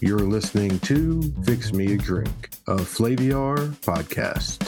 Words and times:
You're 0.00 0.20
listening 0.20 0.78
to 0.80 1.22
Fix 1.42 1.72
Me 1.72 1.94
a 1.94 1.96
Drink, 1.96 2.50
a 2.68 2.76
Flaviar 2.76 3.56
podcast. 3.80 4.62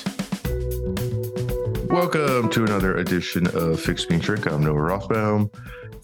Welcome 1.88 2.50
to 2.50 2.64
another 2.64 2.96
edition 2.96 3.46
of 3.54 3.78
Fix 3.78 4.10
Me 4.10 4.16
a 4.16 4.19
Drink. 4.19 4.46
I'm 4.46 4.64
Noah 4.64 4.74
Rothbaum, 4.74 5.54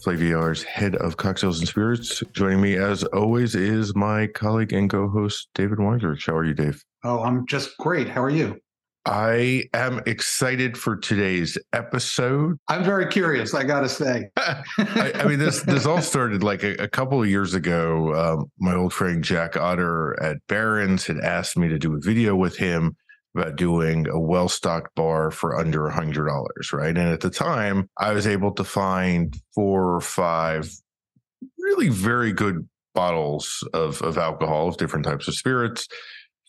Flaviar's 0.01 0.63
head 0.63 0.95
of 0.95 1.17
cocktails 1.17 1.59
and 1.59 1.67
spirits. 1.67 2.23
Joining 2.31 2.61
me, 2.61 2.77
as 2.77 3.03
always, 3.03 3.53
is 3.53 3.93
my 3.93 4.27
colleague 4.27 4.71
and 4.71 4.89
co 4.89 5.09
host, 5.09 5.49
David 5.53 5.79
Wondrich. 5.79 6.25
How 6.27 6.37
are 6.37 6.45
you, 6.45 6.53
Dave? 6.53 6.81
Oh, 7.03 7.21
I'm 7.21 7.45
just 7.47 7.77
great. 7.79 8.07
How 8.07 8.23
are 8.23 8.29
you? 8.29 8.61
I 9.07 9.63
am 9.73 10.01
excited 10.05 10.77
for 10.77 10.97
today's 10.97 11.57
episode. 11.71 12.57
I'm 12.67 12.83
very 12.83 13.07
curious. 13.07 13.53
I 13.53 13.63
got 13.63 13.79
to 13.79 13.89
say. 13.89 14.29
I, 14.37 15.13
I, 15.15 15.23
mean, 15.23 15.39
this 15.39 15.61
this 15.61 15.85
all 15.85 16.01
started 16.01 16.43
like 16.43 16.63
a, 16.63 16.73
a 16.73 16.89
couple 16.89 17.21
of 17.23 17.29
years 17.29 17.53
ago. 17.53 18.13
Um, 18.13 18.51
my 18.59 18.75
old 18.75 18.91
friend 18.91 19.23
Jack 19.23 19.55
Otter 19.55 20.21
at 20.21 20.45
Barron's 20.49 21.05
had 21.05 21.19
asked 21.19 21.57
me 21.57 21.69
to 21.69 21.79
do 21.79 21.95
a 21.95 21.99
video 22.01 22.35
with 22.35 22.57
him 22.57 22.97
about 23.33 23.55
doing 23.55 24.09
a 24.09 24.19
well 24.19 24.49
stocked 24.49 24.93
bar 24.93 25.31
for 25.31 25.57
under 25.57 25.87
a 25.87 25.93
hundred 25.93 26.27
dollars, 26.27 26.73
right? 26.73 26.97
And 26.97 27.07
at 27.07 27.21
the 27.21 27.29
time, 27.29 27.89
I 27.97 28.11
was 28.11 28.27
able 28.27 28.51
to 28.55 28.65
find 28.65 29.33
four 29.55 29.95
or 29.95 30.01
five 30.01 30.69
really 31.57 31.87
very 31.87 32.33
good 32.33 32.67
bottles 32.93 33.65
of 33.73 34.01
of 34.01 34.17
alcohol 34.17 34.67
of 34.67 34.75
different 34.75 35.05
types 35.05 35.29
of 35.29 35.35
spirits 35.35 35.87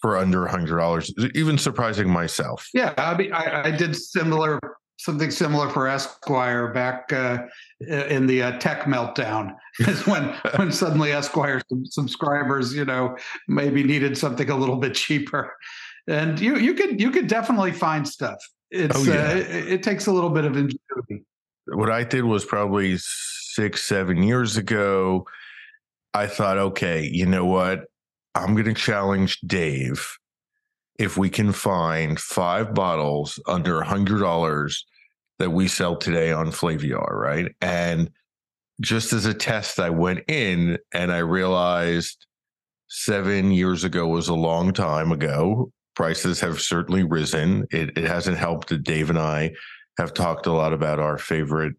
for 0.01 0.17
under 0.17 0.47
a 0.47 0.51
hundred 0.51 0.79
dollars, 0.79 1.13
even 1.35 1.59
surprising 1.59 2.09
myself. 2.09 2.69
Yeah, 2.73 2.95
I 2.97 3.17
mean, 3.17 3.33
I, 3.33 3.69
I, 3.69 3.71
did 3.71 3.97
similar 3.97 4.61
something 4.99 5.31
similar 5.31 5.69
for 5.69 5.87
Esquire 5.87 6.73
back 6.73 7.13
uh, 7.13 7.47
in 7.81 8.27
the 8.27 8.43
uh, 8.43 8.59
tech 8.59 8.83
meltdown. 8.83 9.55
Is 9.81 10.07
when 10.07 10.35
when 10.57 10.73
suddenly 10.73 11.13
Esquire 11.13 11.63
subscribers, 11.85 12.75
you 12.75 12.85
know, 12.85 13.17
maybe 13.47 13.83
needed 13.83 14.19
something 14.19 14.51
a 14.51 14.57
little 14.57 14.77
bit 14.77 14.95
cheaper, 14.95 15.55
and 16.07 16.39
you 16.39 16.57
you 16.57 16.75
could 16.75 17.01
you 17.01 17.11
could 17.11 17.27
definitely 17.27 17.73
find 17.73 18.07
stuff. 18.07 18.39
It's 18.71 18.97
oh, 18.97 19.03
yeah. 19.03 19.29
uh, 19.29 19.37
it, 19.37 19.73
it 19.73 19.83
takes 19.83 20.07
a 20.07 20.13
little 20.13 20.31
bit 20.31 20.45
of 20.45 20.57
ingenuity. 20.57 21.25
What 21.67 21.91
I 21.91 22.05
did 22.05 22.25
was 22.25 22.45
probably 22.45 22.97
six 22.99 23.83
seven 23.83 24.23
years 24.23 24.57
ago. 24.57 25.27
I 26.15 26.27
thought, 26.27 26.59
okay, 26.59 27.07
you 27.07 27.27
know 27.27 27.45
what? 27.45 27.85
I'm 28.35 28.55
going 28.55 28.67
to 28.67 28.75
challenge 28.75 29.41
Dave 29.41 30.07
if 30.99 31.17
we 31.17 31.31
can 31.31 31.53
find 31.53 32.19
five 32.19 32.75
bottles 32.75 33.41
under 33.47 33.81
a 33.81 33.87
hundred 33.87 34.21
dollars 34.21 34.85
that 35.39 35.51
we 35.51 35.69
sell 35.69 35.97
today 35.97 36.33
on 36.33 36.49
Flaviar, 36.49 37.13
right? 37.13 37.55
And 37.61 38.11
just 38.81 39.13
as 39.13 39.25
a 39.25 39.35
test, 39.35 39.79
I 39.79 39.91
went 39.91 40.21
in 40.29 40.79
and 40.93 41.13
I 41.13 41.19
realized 41.19 42.27
seven 42.89 43.51
years 43.53 43.85
ago 43.85 44.07
was 44.09 44.29
a 44.29 44.35
long 44.35 44.73
time 44.73 45.13
ago. 45.13 45.71
Prices 45.95 46.41
have 46.41 46.61
certainly 46.61 47.05
risen. 47.05 47.67
It, 47.71 47.97
it 47.97 48.05
hasn't 48.05 48.39
helped 48.39 48.69
that 48.69 48.85
Dave 48.85 49.11
and 49.11 49.19
I 49.19 49.53
have 49.99 50.15
talked 50.15 50.47
a 50.47 50.53
lot 50.53 50.73
about 50.73 51.01
our 51.01 51.19
favorite 51.19 51.75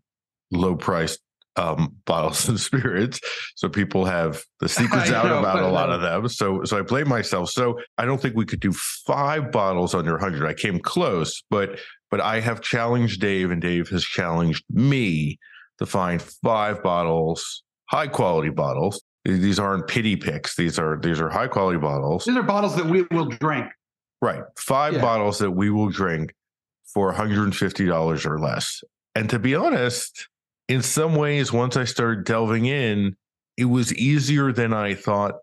low 0.51 0.75
priced 0.75 1.19
um, 1.55 1.95
bottles 2.05 2.47
and 2.47 2.59
spirits. 2.59 3.19
So 3.55 3.69
people 3.69 4.05
have 4.05 4.43
the 4.59 4.69
secrets 4.69 5.11
out 5.11 5.25
know, 5.25 5.39
about 5.39 5.63
a 5.63 5.67
lot 5.67 5.89
of 5.89 6.01
them. 6.01 6.27
So 6.29 6.63
so 6.63 6.79
I 6.79 6.81
blame 6.81 7.07
myself. 7.07 7.49
So 7.49 7.79
I 7.97 8.05
don't 8.05 8.21
think 8.21 8.35
we 8.35 8.45
could 8.45 8.59
do 8.59 8.73
five 8.73 9.51
bottles 9.51 9.93
under 9.93 10.13
100. 10.13 10.47
I 10.47 10.53
came 10.53 10.79
close, 10.79 11.43
but 11.49 11.79
but 12.11 12.21
I 12.21 12.39
have 12.39 12.61
challenged 12.61 13.21
Dave, 13.21 13.51
and 13.51 13.61
Dave 13.61 13.89
has 13.89 14.03
challenged 14.03 14.63
me 14.69 15.37
to 15.77 15.85
find 15.85 16.21
five 16.21 16.81
bottles, 16.81 17.63
high 17.85 18.07
quality 18.07 18.49
bottles. 18.49 19.01
These 19.25 19.59
aren't 19.59 19.87
pity 19.87 20.15
picks. 20.15 20.55
These 20.55 20.79
are 20.79 20.97
these 20.99 21.19
are 21.19 21.29
high 21.29 21.47
quality 21.47 21.77
bottles. 21.77 22.25
These 22.25 22.37
are 22.37 22.43
bottles 22.43 22.75
that 22.75 22.85
we 22.85 23.03
will 23.11 23.25
drink. 23.25 23.67
Right, 24.21 24.43
five 24.57 24.95
yeah. 24.95 25.01
bottles 25.01 25.39
that 25.39 25.51
we 25.51 25.69
will 25.69 25.89
drink 25.89 26.33
for 26.93 27.13
$150 27.13 28.25
or 28.25 28.39
less. 28.39 28.83
And 29.15 29.29
to 29.29 29.39
be 29.39 29.55
honest, 29.55 30.27
in 30.69 30.83
some 30.83 31.15
ways, 31.15 31.51
once 31.51 31.75
I 31.75 31.83
started 31.83 32.23
delving 32.23 32.67
in, 32.67 33.17
it 33.57 33.65
was 33.65 33.93
easier 33.95 34.53
than 34.53 34.71
I 34.71 34.93
thought 34.93 35.35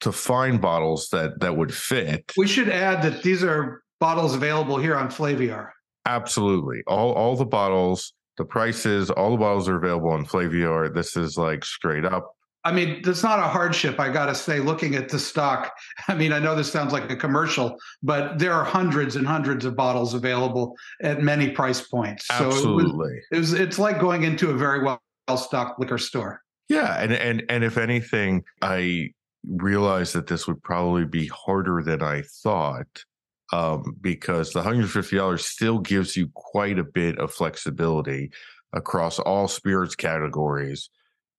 to 0.00 0.12
find 0.12 0.60
bottles 0.60 1.08
that 1.10 1.40
that 1.40 1.56
would 1.56 1.74
fit. 1.74 2.32
We 2.36 2.46
should 2.46 2.68
add 2.70 3.02
that 3.02 3.22
these 3.22 3.42
are 3.42 3.82
bottles 4.00 4.34
available 4.34 4.78
here 4.78 4.96
on 4.96 5.08
Flaviar. 5.08 5.70
Absolutely. 6.06 6.82
All 6.86 7.12
all 7.12 7.36
the 7.36 7.44
bottles, 7.44 8.14
the 8.38 8.44
prices, 8.44 9.10
all 9.10 9.32
the 9.32 9.36
bottles 9.36 9.68
are 9.68 9.76
available 9.76 10.10
on 10.10 10.24
Flaviar. 10.24 10.94
This 10.94 11.16
is 11.16 11.36
like 11.36 11.64
straight 11.64 12.04
up 12.04 12.33
I 12.66 12.72
mean, 12.72 13.02
that's 13.02 13.22
not 13.22 13.38
a 13.38 13.42
hardship, 13.42 14.00
I 14.00 14.08
got 14.08 14.26
to 14.26 14.34
say, 14.34 14.58
looking 14.58 14.94
at 14.94 15.10
the 15.10 15.18
stock. 15.18 15.74
I 16.08 16.14
mean, 16.14 16.32
I 16.32 16.38
know 16.38 16.54
this 16.54 16.72
sounds 16.72 16.92
like 16.92 17.10
a 17.10 17.16
commercial, 17.16 17.76
but 18.02 18.38
there 18.38 18.54
are 18.54 18.64
hundreds 18.64 19.16
and 19.16 19.26
hundreds 19.26 19.66
of 19.66 19.76
bottles 19.76 20.14
available 20.14 20.74
at 21.02 21.22
many 21.22 21.50
price 21.50 21.82
points. 21.82 22.26
Absolutely. 22.30 23.20
So 23.30 23.36
it 23.36 23.38
was, 23.38 23.52
it 23.52 23.58
was 23.58 23.60
it's 23.68 23.78
like 23.78 24.00
going 24.00 24.22
into 24.22 24.50
a 24.50 24.54
very 24.54 24.82
well 24.82 25.00
stocked 25.36 25.78
liquor 25.78 25.98
store. 25.98 26.40
Yeah. 26.70 26.98
And, 26.98 27.12
and, 27.12 27.42
and 27.50 27.64
if 27.64 27.76
anything, 27.76 28.44
I 28.62 29.10
realized 29.46 30.14
that 30.14 30.26
this 30.26 30.46
would 30.46 30.62
probably 30.62 31.04
be 31.04 31.26
harder 31.26 31.82
than 31.82 32.02
I 32.02 32.22
thought 32.42 33.04
um, 33.52 33.96
because 34.00 34.52
the 34.52 34.62
$150 34.62 35.40
still 35.40 35.80
gives 35.80 36.16
you 36.16 36.30
quite 36.34 36.78
a 36.78 36.84
bit 36.84 37.18
of 37.18 37.30
flexibility 37.30 38.30
across 38.72 39.18
all 39.18 39.48
spirits 39.48 39.94
categories 39.94 40.88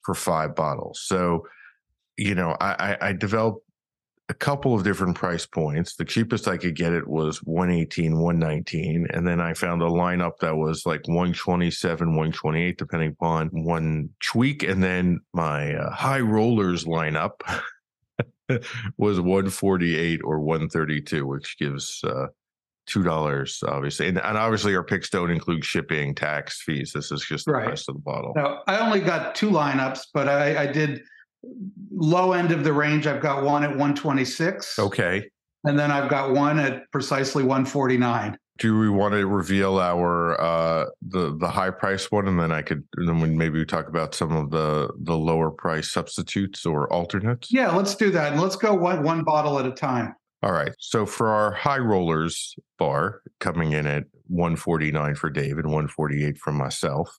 for 0.05 0.13
five 0.13 0.55
bottles. 0.55 1.01
So, 1.03 1.47
you 2.17 2.35
know, 2.35 2.55
I, 2.61 2.97
I, 3.01 3.13
developed 3.13 3.65
a 4.29 4.33
couple 4.33 4.73
of 4.73 4.83
different 4.83 5.15
price 5.15 5.45
points. 5.45 5.95
The 5.95 6.05
cheapest 6.05 6.47
I 6.47 6.57
could 6.57 6.75
get 6.75 6.93
it 6.93 7.07
was 7.07 7.43
118, 7.43 8.19
119. 8.19 9.07
And 9.11 9.27
then 9.27 9.41
I 9.41 9.53
found 9.53 9.81
a 9.81 9.85
lineup 9.85 10.37
that 10.39 10.55
was 10.55 10.85
like 10.85 11.07
127, 11.07 12.07
128, 12.07 12.77
depending 12.77 13.09
upon 13.09 13.47
one 13.49 14.09
tweak. 14.21 14.63
And 14.63 14.83
then 14.83 15.19
my 15.33 15.75
uh, 15.75 15.91
high 15.91 16.21
rollers 16.21 16.85
lineup 16.85 17.41
was 18.97 19.19
148 19.19 20.21
or 20.23 20.39
132, 20.39 21.25
which 21.25 21.57
gives 21.57 22.03
uh, 22.03 22.27
two 22.85 23.03
dollars, 23.03 23.63
obviously, 23.67 24.07
and, 24.07 24.19
and, 24.19 24.37
obviously 24.37 24.75
our 24.75 24.83
picks 24.83 25.09
don't 25.09 25.31
include 25.31 25.65
shipping, 25.65 26.13
tax, 26.13 26.61
fees. 26.61 26.91
This 26.93 27.11
is 27.11 27.25
just 27.25 27.45
the 27.45 27.53
right. 27.53 27.65
price 27.65 27.87
of 27.87 27.95
the 27.95 28.01
bottle. 28.01 28.33
Now, 28.35 28.61
I 28.67 28.79
only 28.79 28.99
got 28.99 29.35
two 29.35 29.49
lineups, 29.49 30.01
but 30.13 30.29
I, 30.29 30.63
I 30.63 30.67
did 30.67 31.01
low 31.91 32.33
end 32.33 32.51
of 32.51 32.63
the 32.63 32.73
range. 32.73 33.07
I've 33.07 33.21
got 33.21 33.43
one 33.43 33.63
at 33.63 33.75
one 33.75 33.95
twenty 33.95 34.25
six. 34.25 34.77
Okay, 34.79 35.29
and 35.63 35.77
then 35.77 35.91
I've 35.91 36.09
got 36.09 36.31
one 36.31 36.59
at 36.59 36.89
precisely 36.91 37.43
one 37.43 37.65
forty 37.65 37.97
nine. 37.97 38.37
Do 38.57 38.79
we 38.79 38.89
want 38.89 39.13
to 39.15 39.27
reveal 39.27 39.79
our 39.79 40.39
uh 40.39 40.85
the 41.01 41.35
the 41.37 41.49
high 41.49 41.71
price 41.71 42.11
one, 42.11 42.27
and 42.27 42.39
then 42.39 42.51
I 42.51 42.61
could 42.61 42.83
then 42.95 43.19
we 43.19 43.29
maybe 43.29 43.59
we 43.59 43.65
talk 43.65 43.87
about 43.87 44.15
some 44.15 44.31
of 44.31 44.49
the 44.51 44.91
the 45.01 45.17
lower 45.17 45.51
price 45.51 45.91
substitutes 45.91 46.65
or 46.65 46.91
alternates? 46.91 47.51
Yeah, 47.51 47.75
let's 47.75 47.95
do 47.95 48.11
that, 48.11 48.33
and 48.33 48.41
let's 48.41 48.55
go 48.55 48.73
one 48.73 49.03
one 49.03 49.23
bottle 49.23 49.59
at 49.59 49.65
a 49.65 49.71
time. 49.71 50.15
All 50.45 50.51
right. 50.51 50.71
So 50.77 51.07
for 51.07 51.29
our 51.29 51.51
high 51.51 51.79
rollers 51.79 52.55
bar 52.77 53.23
coming 53.39 53.71
in 53.71 53.87
at 53.87 54.03
149 54.27 55.15
for 55.15 55.31
David, 55.31 55.65
148 55.65 56.37
for 56.37 56.53
myself. 56.53 57.17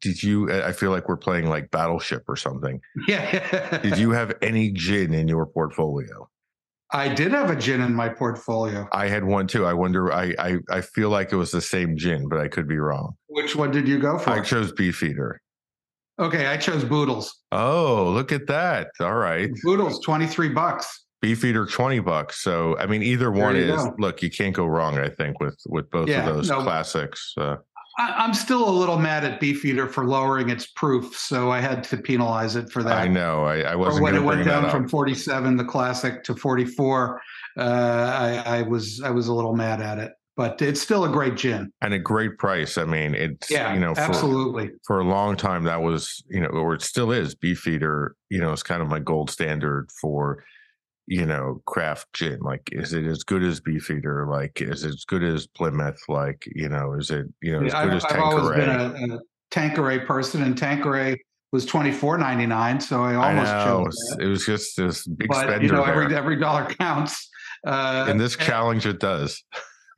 Did 0.00 0.22
you 0.22 0.50
I 0.52 0.70
feel 0.70 0.92
like 0.92 1.08
we're 1.08 1.16
playing 1.16 1.48
like 1.48 1.72
battleship 1.72 2.22
or 2.28 2.36
something. 2.36 2.80
Yeah. 3.08 3.78
did 3.78 3.98
you 3.98 4.12
have 4.12 4.32
any 4.40 4.70
gin 4.70 5.12
in 5.12 5.26
your 5.26 5.46
portfolio? 5.46 6.28
I 6.92 7.12
did 7.12 7.32
have 7.32 7.50
a 7.50 7.56
gin 7.56 7.80
in 7.80 7.92
my 7.92 8.08
portfolio. 8.08 8.88
I 8.92 9.08
had 9.08 9.24
one 9.24 9.48
too. 9.48 9.66
I 9.66 9.74
wonder 9.74 10.12
I 10.12 10.34
I, 10.38 10.58
I 10.70 10.80
feel 10.80 11.10
like 11.10 11.32
it 11.32 11.36
was 11.36 11.50
the 11.50 11.60
same 11.60 11.96
gin, 11.96 12.28
but 12.28 12.38
I 12.38 12.46
could 12.46 12.68
be 12.68 12.78
wrong. 12.78 13.14
Which 13.26 13.56
one 13.56 13.72
did 13.72 13.88
you 13.88 13.98
go 13.98 14.16
for? 14.16 14.30
I 14.30 14.42
chose 14.42 14.70
Beefeater. 14.70 15.40
Okay, 16.20 16.46
I 16.46 16.56
chose 16.56 16.84
Boodles. 16.84 17.36
Oh, 17.50 18.12
look 18.14 18.30
at 18.30 18.46
that. 18.46 18.88
All 19.00 19.16
right. 19.16 19.50
Boodles, 19.64 20.00
23 20.04 20.50
bucks. 20.50 21.06
Beefeater 21.20 21.66
20 21.66 22.00
bucks. 22.00 22.42
So, 22.42 22.78
I 22.78 22.86
mean, 22.86 23.02
either 23.02 23.30
one 23.30 23.56
is, 23.56 23.76
go. 23.76 23.94
look, 23.98 24.22
you 24.22 24.30
can't 24.30 24.54
go 24.54 24.66
wrong, 24.66 24.98
I 24.98 25.08
think, 25.08 25.40
with 25.40 25.58
with 25.68 25.90
both 25.90 26.08
yeah, 26.08 26.28
of 26.28 26.34
those 26.34 26.48
no, 26.48 26.62
classics. 26.62 27.34
Uh, 27.36 27.56
I, 27.98 28.24
am 28.24 28.32
still 28.32 28.66
a 28.66 28.70
little 28.70 28.98
mad 28.98 29.24
at 29.24 29.40
Beefeater 29.40 29.86
for 29.86 30.06
lowering 30.06 30.48
its 30.48 30.66
proof. 30.66 31.16
So 31.16 31.50
I 31.50 31.60
had 31.60 31.84
to 31.84 31.98
penalize 31.98 32.56
it 32.56 32.70
for 32.70 32.82
that. 32.82 32.96
I 32.96 33.08
know. 33.08 33.44
I, 33.44 33.60
I 33.60 33.76
wasn't 33.76 34.04
when 34.04 34.14
it 34.14 34.22
went 34.22 34.44
down 34.46 34.70
from 34.70 34.88
47, 34.88 35.56
the 35.56 35.64
classic, 35.64 36.24
to 36.24 36.34
44. 36.34 37.20
Uh, 37.58 37.62
I, 37.62 38.58
I 38.58 38.62
was 38.62 39.02
I 39.04 39.10
was 39.10 39.26
a 39.26 39.34
little 39.34 39.54
mad 39.54 39.82
at 39.82 39.98
it 39.98 40.12
but 40.40 40.62
it's 40.62 40.80
still 40.80 41.04
a 41.04 41.08
great 41.10 41.36
gin 41.36 41.70
and 41.82 41.92
a 41.92 41.98
great 41.98 42.38
price. 42.38 42.78
I 42.78 42.86
mean, 42.86 43.14
it's 43.14 43.50
yeah, 43.50 43.74
you 43.74 43.80
know, 43.80 43.94
for, 43.94 44.00
absolutely 44.00 44.70
for 44.86 45.00
a 45.00 45.04
long 45.04 45.36
time 45.36 45.64
that 45.64 45.82
was 45.82 46.24
you 46.30 46.40
know, 46.40 46.46
or 46.46 46.72
it 46.72 46.80
still 46.80 47.12
is. 47.12 47.34
Beefeater, 47.34 48.16
you 48.30 48.40
know, 48.40 48.50
is 48.52 48.62
kind 48.62 48.80
of 48.80 48.88
my 48.88 49.00
gold 49.00 49.28
standard 49.28 49.90
for 50.00 50.42
you 51.10 51.26
know, 51.26 51.60
craft 51.66 52.06
gin? 52.14 52.38
Like, 52.40 52.68
is 52.72 52.92
it 52.94 53.04
as 53.04 53.24
good 53.24 53.42
as 53.42 53.60
Beefeater? 53.60 54.26
Like, 54.30 54.62
is 54.62 54.84
it 54.84 54.90
as 54.90 55.04
good 55.04 55.24
as 55.24 55.46
Plymouth? 55.48 56.00
Like, 56.08 56.48
you 56.54 56.68
know, 56.68 56.94
is 56.94 57.10
it, 57.10 57.26
you 57.42 57.52
know, 57.52 57.66
as 57.66 57.72
yeah, 57.72 57.84
good 57.84 57.90
I've, 57.90 57.96
as 57.96 58.04
Tanqueray? 58.04 58.62
I've 58.62 58.80
always 58.80 59.00
been 59.00 59.10
a, 59.10 59.14
a 59.16 59.18
Tanqueray 59.50 59.98
person, 60.06 60.42
and 60.44 60.56
Tanqueray 60.56 61.18
was 61.52 61.66
twenty 61.66 61.90
four 61.90 62.16
ninety 62.16 62.46
nine. 62.46 62.80
So 62.80 63.02
I 63.02 63.14
I 63.14 63.28
almost 63.30 63.52
know. 63.52 63.64
chose 63.84 63.96
that. 64.16 64.20
It 64.24 64.28
was 64.28 64.46
just 64.46 64.76
this 64.76 65.04
big 65.06 65.28
But 65.28 65.42
spender 65.48 65.66
you 65.66 65.72
know, 65.72 65.84
there. 65.84 66.02
every 66.04 66.16
every 66.16 66.36
dollar 66.40 66.66
counts. 66.66 67.28
Uh, 67.66 68.06
In 68.08 68.16
this 68.16 68.36
and- 68.36 68.44
challenge, 68.46 68.86
it 68.86 69.00
does. 69.00 69.42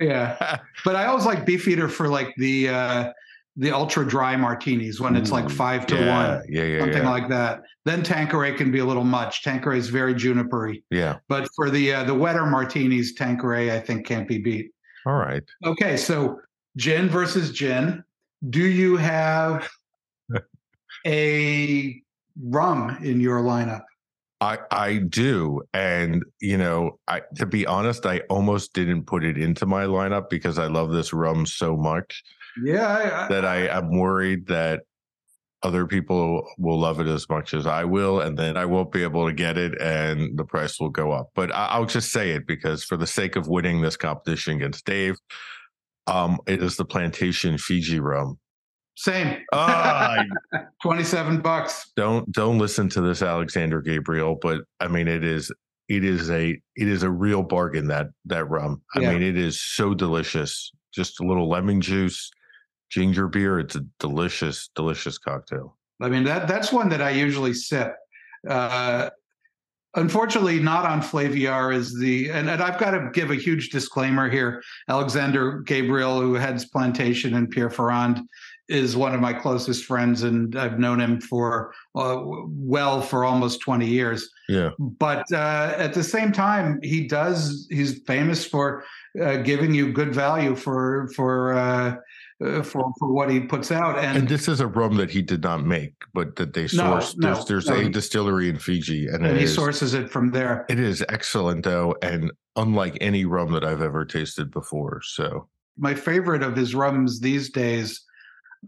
yeah. 0.01 0.59
But 0.85 0.97
I 0.97 1.05
always 1.07 1.27
like 1.27 1.45
Beefeater 1.45 1.89
for 1.89 2.09
like 2.09 2.33
the 2.39 2.71
uh 2.71 3.13
the 3.57 3.71
ultra 3.71 4.07
dry 4.07 4.37
martinis 4.37 5.01
when 5.01 5.15
it's 5.15 5.31
like 5.31 5.51
five 5.51 5.87
to 5.87 5.97
yeah, 5.97 6.37
one, 6.37 6.43
Yeah, 6.49 6.63
yeah, 6.63 6.81
something 6.81 7.05
like 7.05 7.29
that. 7.29 7.63
Then 7.85 8.03
Tanqueray 8.03 8.57
can 8.57 8.71
be 8.73 8.79
a 8.79 8.85
little 8.85 9.05
much. 9.05 9.43
Tanqueray 9.43 9.79
is 9.79 9.89
very 9.89 10.15
junipery, 10.15 10.83
yeah. 10.91 11.19
but 11.29 11.49
for 11.55 11.69
the 11.71 11.93
uh, 11.93 12.05
the 12.05 12.15
wetter 12.15 12.47
martinis, 12.47 13.15
Tanqueray 13.15 13.75
I 13.75 13.81
think 13.81 14.07
can't 14.07 14.27
be 14.27 14.39
beat. 14.39 14.71
All 15.05 15.15
right. 15.15 15.43
Okay, 15.65 15.97
so 15.97 16.41
gin 16.77 17.09
versus 17.09 17.53
gin. 17.53 18.03
Do 18.49 18.65
you 18.65 18.97
have 18.97 19.69
a 21.07 22.03
rum 22.43 22.99
in 23.03 23.21
your 23.21 23.43
lineup? 23.43 23.83
I 24.41 24.59
I 24.71 24.97
do, 24.97 25.61
and 25.75 26.25
you 26.41 26.57
know, 26.57 26.99
I 27.07 27.21
to 27.37 27.45
be 27.45 27.67
honest, 27.67 28.07
I 28.07 28.21
almost 28.31 28.73
didn't 28.73 29.05
put 29.05 29.25
it 29.25 29.37
into 29.37 29.67
my 29.67 29.85
lineup 29.85 30.31
because 30.31 30.59
I 30.59 30.69
love 30.69 30.91
this 30.91 31.13
rum 31.13 31.45
so 31.45 31.77
much 31.77 32.25
Yeah, 32.63 32.87
I, 32.87 33.25
I, 33.25 33.29
that 33.29 33.45
I 33.45 33.67
am 33.69 33.91
worried 33.99 34.47
that 34.49 34.83
other 35.63 35.87
people 35.87 36.45
will 36.59 36.79
love 36.79 36.99
it 37.01 37.07
as 37.07 37.29
much 37.29 37.55
as 37.55 37.67
I 37.67 37.85
will, 37.85 38.21
and 38.21 38.37
then 38.37 38.57
I 38.57 38.65
won't 38.65 38.91
be 38.91 39.05
able 39.05 39.27
to 39.29 39.33
get 39.33 39.57
it, 39.57 39.81
and 39.81 40.37
the 40.37 40.45
price 40.45 40.81
will 40.81 40.89
go 40.91 41.13
up. 41.13 41.29
But 41.37 41.53
I, 41.55 41.67
I'll 41.67 41.87
just 41.87 42.11
say 42.11 42.31
it 42.33 42.47
because, 42.47 42.83
for 42.85 42.97
the 42.97 43.07
sake 43.07 43.37
of 43.37 43.47
winning 43.49 43.81
this 43.81 43.97
competition 43.97 44.57
against 44.57 44.85
Dave, 44.85 45.17
um, 46.09 46.39
it 46.49 46.63
is 46.63 46.77
the 46.77 46.85
Plantation 46.85 47.59
Fiji 47.59 48.01
rum. 48.01 48.39
same. 48.97 49.39
Ah, 49.53 50.25
Twenty-seven 50.83 51.41
bucks. 51.41 51.93
don't 51.97 52.31
don't 52.33 52.59
listen 52.59 52.89
to 52.91 53.01
this 53.01 53.23
Alexander 53.23 53.81
Gabriel, 53.81 54.37
but 54.43 54.63
I 54.81 54.89
mean 54.89 55.07
it 55.07 55.25
is 55.25 55.53
it 55.89 56.05
is 56.05 56.29
a 56.31 56.51
it 56.75 56.89
is 56.89 57.05
a 57.05 57.11
real 57.11 57.43
bargain 57.45 57.87
that 57.87 58.09
that 58.27 58.49
rum. 58.51 58.83
I 58.97 59.01
Yeah. 59.01 59.13
mean 59.13 59.23
it 59.23 59.39
is 59.39 59.63
so 59.63 59.95
delicious. 59.95 60.73
Just 60.93 61.21
a 61.21 61.25
little 61.25 61.49
lemon 61.49 61.81
juice, 61.81 62.31
ginger 62.93 63.27
beer. 63.27 63.59
It's 63.59 63.75
a 63.75 63.85
delicious, 63.99 64.69
delicious 64.77 65.17
cocktail. 65.19 65.77
I 66.01 66.09
mean 66.09 66.25
that 66.25 66.47
that's 66.47 66.73
one 66.73 66.89
that 66.91 67.01
I 67.01 67.11
usually 67.11 67.55
sip. 67.55 67.95
Uh, 68.49 69.11
unfortunately, 69.95 70.59
not 70.61 70.85
on 70.85 71.01
Flaviar 71.01 71.75
is 71.75 71.99
the 71.99 72.29
and, 72.31 72.51
and 72.51 72.63
I've 72.63 72.79
got 72.79 72.91
to 72.91 73.11
give 73.13 73.31
a 73.31 73.37
huge 73.37 73.71
disclaimer 73.71 74.29
here. 74.29 74.63
Alexander 74.89 75.61
Gabriel, 75.61 76.21
who 76.21 76.35
heads 76.35 76.67
Plantation 76.67 77.35
in 77.35 77.47
Pierre 77.47 77.71
Ferrand, 77.71 78.21
is 78.69 78.97
one 78.97 79.15
of 79.15 79.21
my 79.21 79.33
closest 79.33 79.85
friends, 79.85 80.23
and 80.23 80.57
I've 80.57 80.79
known 80.79 81.01
him 81.01 81.21
for 81.21 81.73
uh, 81.95 82.19
well 82.21 83.01
for 83.01 83.25
almost 83.25 83.61
twenty 83.61 83.87
years. 83.87 84.29
Yeah. 84.49 84.71
But 84.79 85.25
uh, 85.33 85.75
at 85.79 85.95
the 85.95 86.05
same 86.05 86.33
time, 86.33 86.79
he 86.83 87.07
does. 87.07 87.67
He's 87.71 88.01
famous 88.07 88.45
for 88.45 88.85
uh, 89.23 89.37
giving 89.37 89.73
you 89.73 89.93
good 89.93 90.15
value 90.15 90.57
for 90.57 91.09
for. 91.17 91.55
Uh, 92.45 92.63
for 92.63 92.93
for 92.99 93.13
what 93.13 93.31
he 93.31 93.39
puts 93.41 93.71
out, 93.71 93.99
And 93.99 94.29
this 94.29 94.49
is 94.49 94.61
a 94.61 94.67
rum 94.67 94.97
that 94.97 95.11
he 95.11 95.23
did 95.23 95.43
not 95.43 95.65
make, 95.65 95.95
but 96.15 96.37
that 96.37 96.55
they 96.55 96.63
No, 96.63 96.97
sourced. 96.97 97.17
no, 97.19 97.35
there's 97.35 97.45
there's 97.45 97.67
no, 97.69 97.77
a 97.77 97.89
distillery 97.89 98.49
in 98.49 98.59
Fiji, 98.59 99.07
and, 99.07 99.25
and 99.25 99.37
he 99.37 99.45
is- 99.45 99.55
sources 99.55 99.95
it 99.95 100.11
from 100.11 100.31
there. 100.31 100.65
it 100.69 100.79
is 100.81 101.05
excellent 101.09 101.65
though, 101.65 101.95
and 102.03 102.33
unlike 102.57 102.99
any 103.01 103.25
rum 103.25 103.53
that 103.53 103.65
I've 103.65 103.83
ever 103.83 104.05
tasted 104.05 104.51
before. 104.51 105.01
So 105.05 105.49
My 105.77 105.95
favorite 105.95 106.43
of 106.43 106.57
his 106.57 106.75
rums 106.75 107.21
these 107.21 107.51
days, 107.51 108.01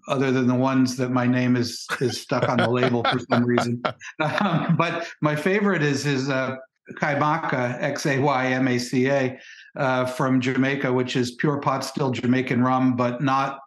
other 0.09 0.31
than 0.31 0.47
the 0.47 0.55
ones 0.55 0.97
that 0.97 1.11
my 1.11 1.27
name 1.27 1.57
is 1.57 1.87
is 2.01 2.21
stuck 2.21 2.49
on 2.49 2.59
the 2.59 2.71
label 2.71 3.03
for 3.05 3.19
some 3.31 3.45
reason, 3.45 3.83
um, 4.21 4.77
but 4.77 5.07
my 5.21 5.35
favorite 5.35 5.83
is 5.83 6.05
his 6.05 6.29
uh, 6.29 6.57
Xaymaca 7.01 7.81
X 7.81 8.07
A 8.07 8.19
Y 8.19 8.47
M 8.49 8.69
A 8.69 8.79
C 8.79 9.09
A 9.09 9.39
uh, 9.77 10.05
from 10.07 10.41
Jamaica, 10.41 10.93
which 10.93 11.17
is 11.17 11.33
pure 11.33 11.59
pot 11.61 11.85
still 11.85 12.11
Jamaican 12.11 12.63
rum, 12.63 12.95
but 12.97 13.23
not 13.23 13.59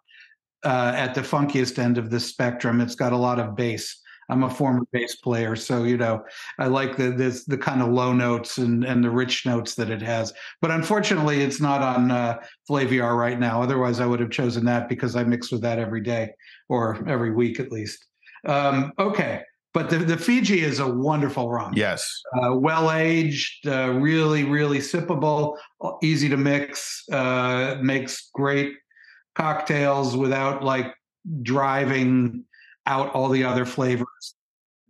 uh, 0.64 0.92
at 0.94 1.14
the 1.14 1.20
funkiest 1.20 1.78
end 1.78 1.98
of 1.98 2.10
the 2.10 2.20
spectrum. 2.20 2.80
It's 2.80 2.94
got 2.94 3.12
a 3.12 3.16
lot 3.16 3.38
of 3.38 3.56
bass. 3.56 4.00
I'm 4.30 4.42
a 4.42 4.50
former 4.50 4.84
bass 4.92 5.16
player, 5.16 5.56
so 5.56 5.84
you 5.84 5.96
know 5.96 6.22
I 6.58 6.66
like 6.66 6.96
the 6.96 7.10
this 7.10 7.44
the 7.44 7.56
kind 7.56 7.80
of 7.80 7.88
low 7.88 8.12
notes 8.12 8.58
and 8.58 8.84
and 8.84 9.02
the 9.02 9.10
rich 9.10 9.46
notes 9.46 9.74
that 9.76 9.90
it 9.90 10.02
has. 10.02 10.34
But 10.60 10.70
unfortunately, 10.70 11.40
it's 11.40 11.60
not 11.60 11.80
on 11.82 12.10
uh, 12.10 12.38
Flaviar 12.68 13.16
right 13.16 13.38
now. 13.38 13.62
Otherwise, 13.62 14.00
I 14.00 14.06
would 14.06 14.20
have 14.20 14.30
chosen 14.30 14.66
that 14.66 14.88
because 14.88 15.16
I 15.16 15.24
mix 15.24 15.50
with 15.50 15.62
that 15.62 15.78
every 15.78 16.02
day 16.02 16.30
or 16.68 17.02
every 17.08 17.32
week 17.32 17.58
at 17.58 17.72
least. 17.72 18.04
Um, 18.46 18.92
okay, 18.98 19.42
but 19.72 19.88
the 19.88 19.98
the 19.98 20.18
Fiji 20.18 20.60
is 20.60 20.78
a 20.78 20.88
wonderful 20.88 21.50
rum 21.50 21.72
yes, 21.74 22.06
uh, 22.36 22.54
well 22.54 22.92
aged, 22.92 23.66
uh, 23.66 23.92
really, 23.92 24.44
really 24.44 24.78
sippable, 24.78 25.56
easy 26.02 26.28
to 26.28 26.36
mix, 26.36 27.02
uh, 27.10 27.76
makes 27.80 28.28
great 28.34 28.74
cocktails 29.38 30.16
without 30.16 30.62
like 30.64 30.92
driving 31.42 32.44
out 32.86 33.12
all 33.14 33.28
the 33.28 33.44
other 33.44 33.64
flavors. 33.64 34.34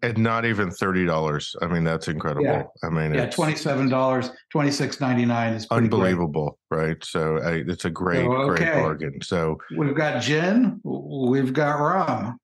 and 0.03 0.17
not 0.19 0.45
even 0.45 0.71
thirty 0.71 1.05
dollars. 1.05 1.55
I 1.61 1.67
mean 1.67 1.85
that's 1.85 2.09
incredible. 2.09 2.45
Yeah. 2.47 2.63
I 2.85 2.89
mean 2.91 3.13
Yeah, 3.15 3.27
twenty 3.29 3.57
seven 3.57 3.89
dollars, 3.89 4.31
twenty 4.51 4.71
six 4.71 5.01
ninety 5.01 5.25
nine 5.27 5.53
is 5.55 5.67
pretty 5.67 5.89
great. 5.89 5.95
unbelievable, 5.95 6.59
right? 6.71 7.03
So 7.05 7.39
I, 7.39 7.65
it's 7.67 7.85
a 7.85 7.91
great, 7.91 8.25
So, 8.25 8.49
great 8.49 8.73
bargain. 8.75 9.21
So, 9.23 9.59
We've 9.77 9.95
got 9.97 10.23
gin, 10.23 10.81
we've 10.85 11.53
got 11.53 11.79
rum. 11.81 12.39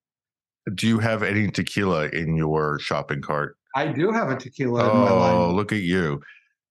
do 0.74 0.88
you 0.88 0.98
have 0.98 1.22
any 1.22 1.48
tequila 1.48 2.08
in 2.08 2.36
your 2.36 2.78
shopping 2.80 3.22
cart? 3.22 3.56
I 3.76 3.86
do 3.88 4.10
have 4.12 4.30
a 4.30 4.36
tequila 4.36 4.90
in 4.90 4.96
my 4.98 5.30
Oh, 5.32 5.52
look 5.54 5.72
at 5.72 5.82
you! 5.82 6.20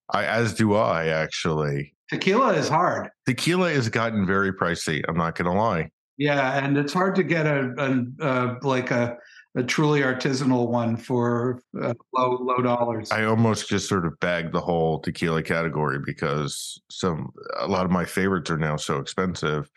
I 0.10 0.26
as 0.26 0.54
do 0.54 0.76
I 0.76 1.08
actually. 1.08 1.93
Tequila 2.14 2.54
is 2.54 2.70
hard. 2.70 3.10
Tequila 3.26 3.72
has 3.72 3.90
gotten 3.90 4.26
very 4.26 4.54
pricey. 4.54 5.04
I'm 5.08 5.18
not 5.18 5.36
going 5.36 5.52
to 5.52 5.60
lie. 5.60 5.90
Yeah, 6.18 6.64
and 6.64 6.78
it's 6.78 6.94
hard 6.94 7.16
to 7.16 7.24
get 7.24 7.48
a, 7.48 7.74
a, 7.80 8.24
uh 8.24 8.56
like 8.62 8.92
a, 8.92 9.18
a 9.56 9.64
truly 9.64 10.02
artisanal 10.02 10.70
one 10.70 10.96
for 10.96 11.60
uh, 11.82 11.96
low 12.16 12.38
low 12.40 12.62
dollars. 12.62 13.12
I 13.12 13.24
almost 13.24 13.68
just 13.68 13.90
sort 13.90 14.06
of 14.06 14.20
bagged 14.20 14.54
the 14.54 14.62
whole 14.62 15.00
tequila 15.00 15.42
category 15.42 15.98
because 16.06 16.80
some 16.92 17.32
a 17.60 17.68
lot 17.68 17.86
of 17.86 17.92
my 17.92 18.06
favorites 18.06 18.52
are 18.52 18.60
now 18.60 18.76
so 18.76 19.00
expensive 19.00 19.72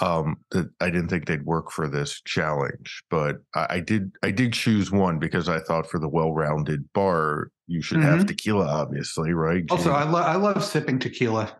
um 0.00 0.36
that 0.52 0.70
I 0.80 0.86
didn't 0.88 1.08
think 1.08 1.26
they'd 1.26 1.44
work 1.44 1.70
for 1.70 1.86
this 1.86 2.22
challenge. 2.22 3.02
But 3.10 3.36
I, 3.54 3.66
I 3.70 3.80
did 3.80 4.12
I 4.22 4.30
did 4.30 4.54
choose 4.54 4.90
one 4.90 5.18
because 5.18 5.50
I 5.50 5.60
thought 5.60 5.90
for 5.90 5.98
the 5.98 6.08
well-rounded 6.08 6.90
bar 6.94 7.50
you 7.72 7.80
should 7.82 8.02
have 8.02 8.20
Mhm. 8.20 8.28
tequila, 8.28 8.66
obviously, 8.66 9.32
right? 9.32 9.64
Also, 9.70 9.90
I, 9.92 10.04
lo- 10.04 10.20
I 10.20 10.36
love 10.36 10.62
sipping 10.62 10.98
tequila. 10.98 11.56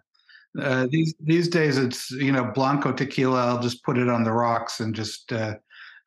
Uh, 0.61 0.87
these 0.91 1.15
these 1.25 1.49
days, 1.49 1.79
it's 1.79 2.11
you 2.11 2.31
know 2.31 2.45
blanco 2.55 2.93
tequila. 2.93 3.47
I'll 3.47 3.63
just 3.63 3.83
put 3.85 3.97
it 3.97 4.09
on 4.09 4.23
the 4.23 4.33
rocks 4.33 4.81
and 4.81 4.95
just 4.95 5.33
uh, 5.33 5.55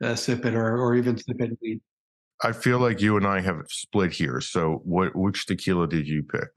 uh, 0.04 0.14
sip 0.16 0.46
it, 0.46 0.54
or 0.54 0.78
or 0.78 0.96
even 0.96 1.18
sip 1.18 1.42
it 1.42 1.58
neat. 1.62 1.82
I 2.44 2.52
feel 2.52 2.80
like 2.80 3.02
you 3.02 3.18
and 3.18 3.26
I 3.26 3.40
have 3.42 3.62
split 3.70 4.12
here. 4.12 4.40
So 4.42 4.82
what 4.84 5.16
which 5.16 5.48
tequila 5.48 5.88
did 5.88 6.08
you 6.08 6.22
pick? 6.22 6.52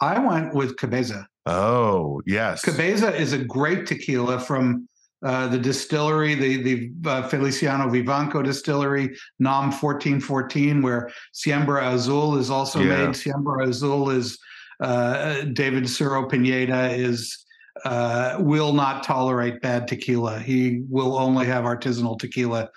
I 0.00 0.18
went 0.20 0.54
with 0.54 0.76
Cabeza. 0.76 1.26
Oh, 1.46 2.22
yes. 2.26 2.62
Cabeza 2.62 3.14
is 3.14 3.32
a 3.32 3.38
great 3.44 3.86
tequila 3.86 4.38
from 4.38 4.88
uh, 5.24 5.46
the 5.48 5.58
distillery, 5.58 6.34
the 6.34 6.62
the 6.62 7.10
uh, 7.10 7.28
Feliciano 7.28 7.88
Vivanco 7.90 8.44
distillery, 8.44 9.16
NOM 9.38 9.72
fourteen 9.72 10.20
fourteen, 10.20 10.82
where 10.82 11.10
Siembra 11.32 11.92
Azul 11.94 12.36
is 12.36 12.50
also 12.50 12.80
Yeah. 12.80 13.06
made. 13.06 13.14
Siembra 13.14 13.66
Azul 13.68 14.10
is 14.10 14.38
uh, 14.80 15.42
David 15.52 15.84
Suro-Piñera 15.84 16.96
is 16.98 17.44
uh, 17.84 18.36
will 18.38 18.72
not 18.72 19.02
tolerate 19.02 19.60
bad 19.60 19.88
tequila. 19.88 20.38
He 20.38 20.82
will 20.88 21.16
only 21.18 21.46
have 21.46 21.64
artisanal 21.64 22.18
tequila, 22.18 22.68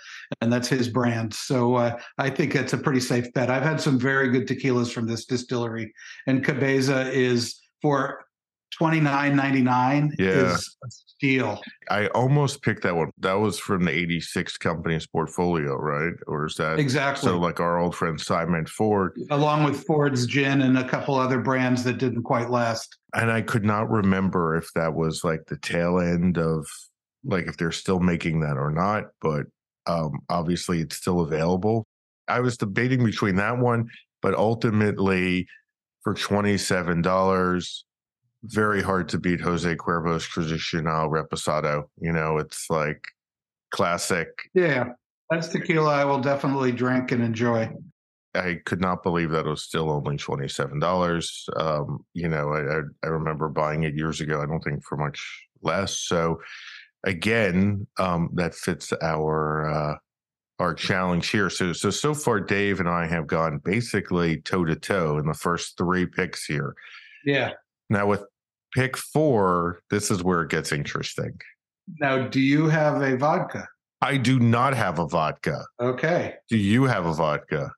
and 0.41 0.51
that's 0.51 0.67
his 0.67 0.87
brand. 0.89 1.33
So 1.33 1.75
uh, 1.75 1.99
I 2.17 2.29
think 2.29 2.53
that's 2.53 2.73
a 2.73 2.77
pretty 2.77 2.99
safe 3.01 3.31
bet. 3.33 3.51
I've 3.51 3.63
had 3.63 3.79
some 3.81 3.99
very 3.99 4.29
good 4.29 4.47
tequilas 4.47 4.91
from 4.91 5.05
this 5.05 5.25
distillery, 5.25 5.93
and 6.27 6.43
Cabeza 6.43 7.11
is 7.11 7.59
for 7.81 8.25
twenty 8.71 8.99
nine 8.99 9.35
ninety 9.35 9.61
nine 9.61 10.15
Yeah. 10.17 10.53
is 10.53 10.75
steal. 11.17 11.59
I 11.89 12.07
almost 12.07 12.61
picked 12.61 12.83
that 12.83 12.95
one. 12.95 13.11
That 13.19 13.33
was 13.33 13.57
from 13.59 13.85
the 13.85 13.91
86 13.91 14.57
company's 14.57 15.07
portfolio, 15.07 15.75
right? 15.75 16.13
Or 16.27 16.45
is 16.45 16.55
that 16.55 16.79
Exactly. 16.79 17.27
so 17.27 17.39
like 17.39 17.59
our 17.59 17.79
old 17.79 17.95
friend 17.95 18.19
Simon 18.19 18.65
Ford? 18.65 19.13
Along 19.31 19.63
with 19.63 19.83
Ford's 19.85 20.25
gin 20.27 20.61
and 20.61 20.77
a 20.77 20.87
couple 20.87 21.15
other 21.15 21.39
brands 21.39 21.83
that 21.83 21.97
didn't 21.97 22.23
quite 22.23 22.49
last. 22.49 22.97
And 23.13 23.31
I 23.31 23.41
could 23.41 23.65
not 23.65 23.89
remember 23.89 24.55
if 24.55 24.71
that 24.75 24.93
was 24.93 25.23
like 25.23 25.45
the 25.47 25.57
tail 25.57 25.99
end 25.99 26.37
of 26.37 26.67
like 27.23 27.47
if 27.47 27.57
they're 27.57 27.71
still 27.71 27.99
making 27.99 28.41
that 28.41 28.57
or 28.57 28.71
not, 28.71 29.05
but 29.21 29.45
um 29.87 30.11
obviously 30.29 30.81
it's 30.81 30.97
still 30.97 31.21
available. 31.21 31.85
I 32.27 32.41
was 32.41 32.57
debating 32.57 33.03
between 33.03 33.37
that 33.37 33.57
one, 33.57 33.87
but 34.21 34.35
ultimately 34.35 35.47
for 36.03 36.13
$27, 36.13 37.83
very 38.43 38.81
hard 38.81 39.09
to 39.09 39.17
beat 39.17 39.41
Jose 39.41 39.75
Cuervo's 39.75 40.25
Tradicional 40.27 41.09
Reposado. 41.09 41.83
You 41.99 42.11
know, 42.11 42.37
it's 42.37 42.69
like 42.69 43.03
classic 43.71 44.29
Yeah. 44.53 44.89
That's 45.29 45.49
tequila 45.49 45.93
I 45.93 46.05
will 46.05 46.19
definitely 46.19 46.71
drink 46.71 47.11
and 47.11 47.21
enjoy. 47.21 47.69
I 48.33 48.59
could 48.65 48.79
not 48.79 49.03
believe 49.03 49.31
that 49.31 49.45
it 49.45 49.49
was 49.49 49.63
still 49.63 49.89
only 49.89 50.15
twenty 50.17 50.47
seven 50.47 50.79
dollars. 50.79 51.45
Um, 51.57 52.05
you 52.13 52.29
know, 52.29 52.49
I, 52.49 52.77
I 52.77 52.81
I 53.03 53.07
remember 53.07 53.49
buying 53.49 53.83
it 53.83 53.95
years 53.95 54.21
ago. 54.21 54.41
I 54.41 54.45
don't 54.45 54.61
think 54.61 54.83
for 54.83 54.95
much 54.97 55.47
less. 55.61 55.99
So 56.01 56.39
again, 57.03 57.87
um, 57.97 58.29
that 58.35 58.55
fits 58.55 58.93
our 59.01 59.69
uh, 59.69 59.95
our 60.59 60.73
challenge 60.73 61.29
here. 61.29 61.49
So 61.49 61.73
so 61.73 61.89
so 61.89 62.13
far, 62.13 62.39
Dave 62.39 62.79
and 62.79 62.89
I 62.89 63.07
have 63.07 63.27
gone 63.27 63.59
basically 63.63 64.41
toe 64.41 64.65
to 64.65 64.75
toe 64.75 65.17
in 65.17 65.25
the 65.25 65.33
first 65.33 65.77
three 65.77 66.05
picks 66.05 66.45
here. 66.45 66.75
Yeah. 67.25 67.51
Now 67.89 68.07
with 68.07 68.23
pick 68.73 68.97
four, 68.97 69.79
this 69.89 70.11
is 70.11 70.23
where 70.23 70.41
it 70.41 70.49
gets 70.49 70.71
interesting. 70.71 71.39
Now, 71.99 72.27
do 72.27 72.41
you 72.41 72.67
have 72.67 73.01
a 73.01 73.15
vodka? 73.15 73.67
I 74.01 74.17
do 74.17 74.39
not 74.39 74.75
have 74.75 74.99
a 74.99 75.07
vodka. 75.07 75.65
Okay. 75.79 76.35
Do 76.49 76.57
you 76.57 76.83
have 76.83 77.05
a 77.05 77.13
vodka? 77.13 77.71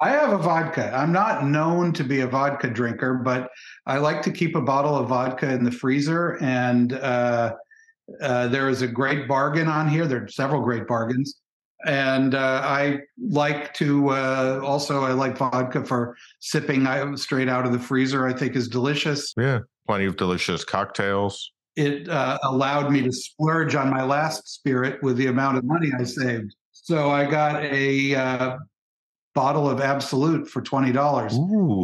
I 0.00 0.10
have 0.10 0.32
a 0.32 0.38
vodka. 0.38 0.94
I'm 0.94 1.10
not 1.10 1.46
known 1.46 1.92
to 1.94 2.04
be 2.04 2.20
a 2.20 2.26
vodka 2.26 2.68
drinker, 2.68 3.14
but 3.14 3.48
I 3.86 3.96
like 3.96 4.20
to 4.22 4.30
keep 4.30 4.54
a 4.54 4.60
bottle 4.60 4.94
of 4.94 5.08
vodka 5.08 5.50
in 5.50 5.64
the 5.64 5.70
freezer. 5.70 6.36
And 6.42 6.92
uh, 6.92 7.54
uh, 8.20 8.48
there 8.48 8.68
is 8.68 8.82
a 8.82 8.86
great 8.86 9.26
bargain 9.26 9.68
on 9.68 9.88
here. 9.88 10.06
There 10.06 10.24
are 10.24 10.28
several 10.28 10.60
great 10.60 10.86
bargains. 10.86 11.40
And 11.84 12.34
uh, 12.34 12.62
I 12.64 13.00
like 13.28 13.74
to 13.74 14.08
uh, 14.08 14.60
also, 14.64 15.04
I 15.04 15.12
like 15.12 15.36
vodka 15.36 15.84
for 15.84 16.16
sipping 16.40 16.86
I, 16.86 17.14
straight 17.16 17.48
out 17.48 17.66
of 17.66 17.72
the 17.72 17.78
freezer, 17.78 18.26
I 18.26 18.32
think 18.32 18.56
is 18.56 18.68
delicious. 18.68 19.34
Yeah. 19.36 19.60
Plenty 19.86 20.06
of 20.06 20.16
delicious 20.16 20.64
cocktails. 20.64 21.52
It 21.76 22.08
uh, 22.08 22.38
allowed 22.42 22.90
me 22.90 23.02
to 23.02 23.12
splurge 23.12 23.74
on 23.74 23.90
my 23.90 24.02
last 24.02 24.48
spirit 24.48 25.00
with 25.02 25.16
the 25.16 25.26
amount 25.26 25.58
of 25.58 25.64
money 25.64 25.92
I 25.96 26.04
saved. 26.04 26.56
So 26.72 27.10
I 27.10 27.24
got 27.30 27.62
a 27.62 28.14
uh, 28.14 28.56
bottle 29.34 29.68
of 29.68 29.80
Absolut 29.80 30.48
for 30.48 30.62
twenty 30.62 30.90
dollars. 30.90 31.38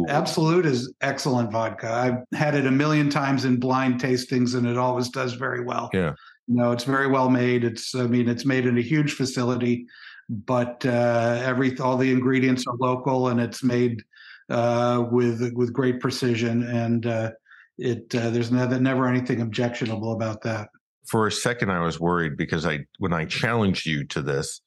Absolut 0.09 0.65
is 0.65 0.91
excellent 1.01 1.51
vodka. 1.51 1.93
I've 1.93 2.37
had 2.37 2.55
it 2.55 2.65
a 2.65 2.71
million 2.71 3.09
times 3.09 3.45
in 3.45 3.57
blind 3.57 4.01
tastings, 4.01 4.55
and 4.55 4.65
it 4.65 4.77
always 4.77 5.09
does 5.09 5.33
very 5.33 5.63
well. 5.63 5.89
Yeah, 5.93 6.13
know, 6.47 6.71
it's 6.71 6.83
very 6.83 7.07
well 7.07 7.29
made. 7.29 7.63
It's, 7.63 7.95
I 7.95 8.07
mean, 8.07 8.29
it's 8.29 8.45
made 8.45 8.65
in 8.65 8.77
a 8.77 8.81
huge 8.81 9.13
facility, 9.13 9.85
but 10.29 10.85
uh, 10.85 11.41
every 11.43 11.77
all 11.79 11.97
the 11.97 12.11
ingredients 12.11 12.65
are 12.67 12.75
local, 12.79 13.29
and 13.29 13.39
it's 13.39 13.63
made 13.63 14.03
uh, 14.49 15.05
with 15.11 15.51
with 15.53 15.73
great 15.73 15.99
precision. 15.99 16.63
And 16.63 17.05
uh, 17.05 17.31
it 17.77 18.13
uh, 18.15 18.29
there's 18.29 18.51
never, 18.51 18.79
never 18.79 19.07
anything 19.07 19.41
objectionable 19.41 20.13
about 20.13 20.41
that. 20.43 20.69
For 21.07 21.27
a 21.27 21.31
second, 21.31 21.69
I 21.69 21.81
was 21.81 21.99
worried 21.99 22.37
because 22.37 22.65
I 22.65 22.85
when 22.99 23.13
I 23.13 23.25
challenged 23.25 23.85
you 23.85 24.05
to 24.05 24.21
this 24.21 24.61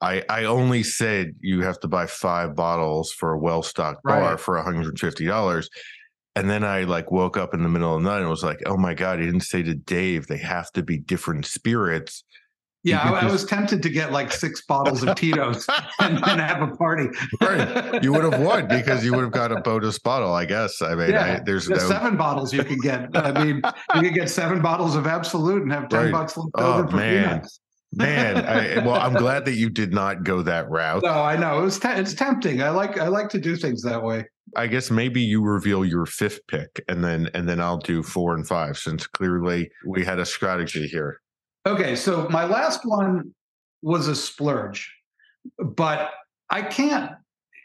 I 0.00 0.22
I 0.28 0.44
only 0.44 0.82
said 0.82 1.34
you 1.40 1.62
have 1.62 1.80
to 1.80 1.88
buy 1.88 2.06
five 2.06 2.54
bottles 2.54 3.12
for 3.12 3.32
a 3.32 3.38
well 3.38 3.62
stocked 3.62 4.00
right. 4.04 4.20
bar 4.20 4.38
for 4.38 4.56
$150. 4.56 5.68
And 6.36 6.50
then 6.50 6.64
I 6.64 6.82
like 6.82 7.10
woke 7.10 7.38
up 7.38 7.54
in 7.54 7.62
the 7.62 7.68
middle 7.68 7.96
of 7.96 8.02
the 8.02 8.08
night 8.08 8.20
and 8.20 8.28
was 8.28 8.44
like, 8.44 8.62
oh 8.66 8.76
my 8.76 8.92
God, 8.92 9.18
he 9.18 9.24
didn't 9.24 9.40
say 9.40 9.62
to 9.62 9.74
Dave 9.74 10.26
they 10.26 10.36
have 10.36 10.70
to 10.72 10.82
be 10.82 10.98
different 10.98 11.46
spirits. 11.46 12.24
Yeah, 12.84 13.00
I, 13.00 13.10
just... 13.10 13.22
I, 13.24 13.32
was 13.32 13.44
tempted 13.46 13.82
to 13.82 13.88
get 13.88 14.12
like 14.12 14.30
six 14.30 14.64
bottles 14.64 15.02
of 15.02 15.16
Tito's 15.16 15.66
and 15.98 16.18
then 16.18 16.38
have 16.38 16.62
a 16.62 16.76
party. 16.76 17.08
right. 17.40 18.02
You 18.02 18.12
would 18.12 18.30
have 18.30 18.40
won 18.40 18.68
because 18.68 19.04
you 19.04 19.12
would 19.12 19.22
have 19.22 19.32
got 19.32 19.50
a 19.50 19.60
bonus 19.62 19.98
bottle, 19.98 20.32
I 20.34 20.44
guess. 20.44 20.82
I 20.82 20.94
mean, 20.94 21.10
yeah. 21.10 21.38
I, 21.38 21.40
there's 21.44 21.68
no... 21.68 21.78
seven 21.78 22.16
bottles 22.16 22.52
you 22.52 22.62
could 22.62 22.80
get. 22.80 23.08
I 23.16 23.42
mean, 23.42 23.62
you 23.96 24.02
could 24.02 24.14
get 24.14 24.30
seven 24.30 24.60
bottles 24.62 24.94
of 24.94 25.06
Absolut 25.06 25.62
and 25.62 25.72
have 25.72 25.88
10 25.88 26.00
right. 26.00 26.12
bucks 26.12 26.36
left 26.36 26.50
oh, 26.56 26.74
over 26.74 26.88
for 26.88 26.96
man. 26.96 27.24
peanuts. 27.24 27.60
Man, 27.96 28.44
I, 28.44 28.84
well, 28.84 29.00
I'm 29.00 29.14
glad 29.14 29.46
that 29.46 29.54
you 29.54 29.70
did 29.70 29.92
not 29.92 30.22
go 30.22 30.42
that 30.42 30.68
route. 30.68 31.02
No, 31.02 31.12
I 31.12 31.36
know 31.36 31.58
it 31.58 31.62
was 31.62 31.78
te- 31.78 31.88
it's 31.88 32.12
tempting. 32.12 32.62
I 32.62 32.68
like 32.70 32.98
I 32.98 33.08
like 33.08 33.30
to 33.30 33.40
do 33.40 33.56
things 33.56 33.82
that 33.82 34.02
way. 34.02 34.26
I 34.54 34.66
guess 34.66 34.90
maybe 34.90 35.20
you 35.22 35.42
reveal 35.42 35.84
your 35.84 36.04
fifth 36.04 36.46
pick, 36.46 36.84
and 36.88 37.02
then 37.02 37.30
and 37.32 37.48
then 37.48 37.58
I'll 37.58 37.78
do 37.78 38.02
four 38.02 38.34
and 38.34 38.46
five, 38.46 38.76
since 38.76 39.06
clearly 39.06 39.70
we 39.86 40.04
had 40.04 40.18
a 40.18 40.26
strategy 40.26 40.86
here. 40.86 41.20
Okay, 41.66 41.96
so 41.96 42.28
my 42.28 42.44
last 42.44 42.80
one 42.84 43.34
was 43.82 44.08
a 44.08 44.14
splurge, 44.14 44.94
but 45.58 46.10
I 46.50 46.62
can't. 46.62 47.12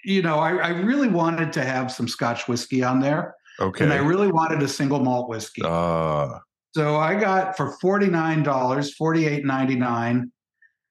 You 0.03 0.21
know, 0.21 0.39
I, 0.39 0.55
I 0.55 0.69
really 0.69 1.09
wanted 1.09 1.53
to 1.53 1.63
have 1.63 1.91
some 1.91 2.07
Scotch 2.07 2.47
whiskey 2.47 2.83
on 2.83 3.01
there. 3.01 3.35
Okay, 3.59 3.83
and 3.83 3.93
I 3.93 3.97
really 3.97 4.31
wanted 4.31 4.63
a 4.63 4.67
single 4.67 4.99
malt 4.99 5.29
whiskey. 5.29 5.61
Uh 5.65 6.39
so 6.73 6.95
I 6.95 7.19
got 7.19 7.57
for 7.57 7.77
$49, 7.83 8.43
$48.99, 8.43 10.31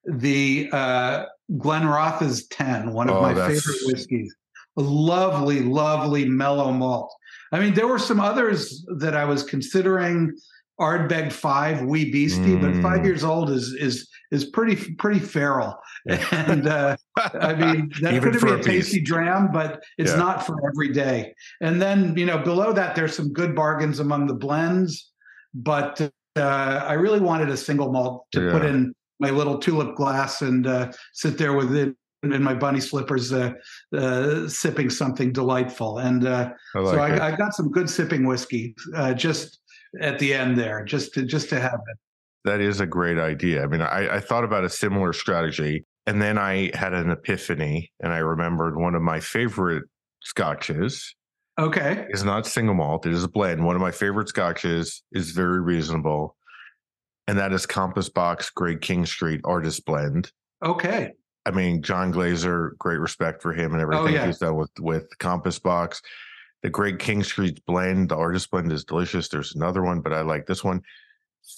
the 0.04 0.68
uh, 0.72 1.24
Glenrothes 1.56 2.46
10, 2.50 2.92
one 2.92 3.08
of 3.08 3.16
oh, 3.16 3.22
my 3.22 3.32
that's... 3.32 3.64
favorite 3.64 3.78
whiskeys. 3.86 4.34
A 4.76 4.82
lovely, 4.82 5.60
lovely 5.60 6.26
mellow 6.26 6.70
malt. 6.70 7.12
I 7.52 7.58
mean, 7.58 7.74
there 7.74 7.88
were 7.88 7.98
some 7.98 8.20
others 8.20 8.84
that 8.98 9.16
I 9.16 9.24
was 9.24 9.42
considering. 9.42 10.36
Ardbeg 10.80 11.30
Five, 11.30 11.82
Wee 11.82 12.10
Beastie, 12.10 12.56
mm. 12.56 12.62
but 12.62 12.80
five 12.80 13.00
mm. 13.00 13.04
years 13.04 13.22
old 13.22 13.50
is 13.50 13.74
is 13.74 14.08
is 14.30 14.46
pretty 14.46 14.94
pretty 14.94 15.20
feral, 15.20 15.76
and 16.32 16.66
uh, 16.66 16.96
I 17.18 17.52
mean 17.52 17.92
that 18.00 18.22
could 18.22 18.40
be 18.40 18.48
a, 18.48 18.56
a 18.56 18.62
tasty 18.62 18.98
dram, 18.98 19.50
but 19.52 19.82
it's 19.98 20.12
yeah. 20.12 20.16
not 20.16 20.46
for 20.46 20.56
every 20.66 20.90
day. 20.90 21.34
And 21.60 21.82
then 21.82 22.16
you 22.16 22.24
know 22.24 22.38
below 22.38 22.72
that, 22.72 22.94
there's 22.94 23.14
some 23.14 23.30
good 23.30 23.54
bargains 23.54 24.00
among 24.00 24.26
the 24.26 24.32
blends 24.32 25.09
but 25.54 26.00
uh, 26.36 26.84
I 26.86 26.94
really 26.94 27.20
wanted 27.20 27.48
a 27.50 27.56
single 27.56 27.92
malt 27.92 28.26
to 28.32 28.46
yeah. 28.46 28.52
put 28.52 28.64
in 28.64 28.94
my 29.18 29.30
little 29.30 29.58
tulip 29.58 29.96
glass 29.96 30.42
and 30.42 30.66
uh, 30.66 30.92
sit 31.12 31.38
there 31.38 31.52
with 31.52 31.74
it 31.74 31.94
in 32.22 32.42
my 32.42 32.54
bunny 32.54 32.80
slippers, 32.80 33.32
uh, 33.32 33.52
uh 33.96 34.46
sipping 34.48 34.90
something 34.90 35.32
delightful. 35.32 35.98
And 35.98 36.26
uh, 36.26 36.50
I 36.74 36.78
like 36.78 36.94
so 36.94 37.00
I, 37.00 37.28
I, 37.28 37.36
got 37.36 37.54
some 37.54 37.70
good 37.70 37.88
sipping 37.88 38.26
whiskey 38.26 38.74
uh, 38.94 39.14
just 39.14 39.58
at 40.00 40.18
the 40.18 40.34
end 40.34 40.58
there, 40.58 40.84
just 40.84 41.14
to 41.14 41.24
just 41.24 41.48
to 41.50 41.60
have 41.60 41.80
it. 41.88 41.98
That 42.44 42.60
is 42.60 42.80
a 42.80 42.86
great 42.86 43.18
idea. 43.18 43.62
I 43.62 43.66
mean, 43.66 43.82
I, 43.82 44.16
I 44.16 44.20
thought 44.20 44.44
about 44.44 44.64
a 44.64 44.70
similar 44.70 45.12
strategy, 45.12 45.84
and 46.06 46.22
then 46.22 46.38
I 46.38 46.70
had 46.74 46.94
an 46.94 47.10
epiphany, 47.10 47.90
and 48.00 48.12
I 48.12 48.18
remembered 48.18 48.78
one 48.78 48.94
of 48.94 49.02
my 49.02 49.20
favorite 49.20 49.84
scotches 50.22 51.14
Okay. 51.60 52.06
It's 52.08 52.22
not 52.22 52.46
single 52.46 52.74
malt. 52.74 53.04
It 53.04 53.12
is 53.12 53.22
a 53.22 53.28
blend. 53.28 53.64
One 53.64 53.76
of 53.76 53.82
my 53.82 53.90
favorite 53.90 54.28
scotches 54.28 55.02
is 55.12 55.32
very 55.32 55.60
reasonable. 55.60 56.36
And 57.28 57.38
that 57.38 57.52
is 57.52 57.66
Compass 57.66 58.08
Box 58.08 58.48
Great 58.50 58.80
King 58.80 59.04
Street 59.04 59.42
Artist 59.44 59.84
Blend. 59.84 60.32
Okay. 60.64 61.12
I 61.44 61.50
mean, 61.50 61.82
John 61.82 62.12
Glaser, 62.12 62.76
great 62.78 62.98
respect 62.98 63.42
for 63.42 63.52
him 63.52 63.72
and 63.72 63.80
oh, 63.80 63.82
everything 63.82 64.06
oh, 64.06 64.20
yeah. 64.20 64.26
he's 64.26 64.38
done 64.38 64.56
with, 64.56 64.70
with 64.80 65.06
Compass 65.18 65.58
Box. 65.58 66.00
The 66.62 66.70
Great 66.70 66.98
King 66.98 67.22
Street 67.22 67.62
blend, 67.66 68.10
the 68.10 68.16
artist 68.16 68.50
blend 68.50 68.72
is 68.72 68.84
delicious. 68.84 69.28
There's 69.28 69.54
another 69.54 69.82
one, 69.82 70.00
but 70.00 70.12
I 70.12 70.22
like 70.22 70.46
this 70.46 70.64
one. 70.64 70.82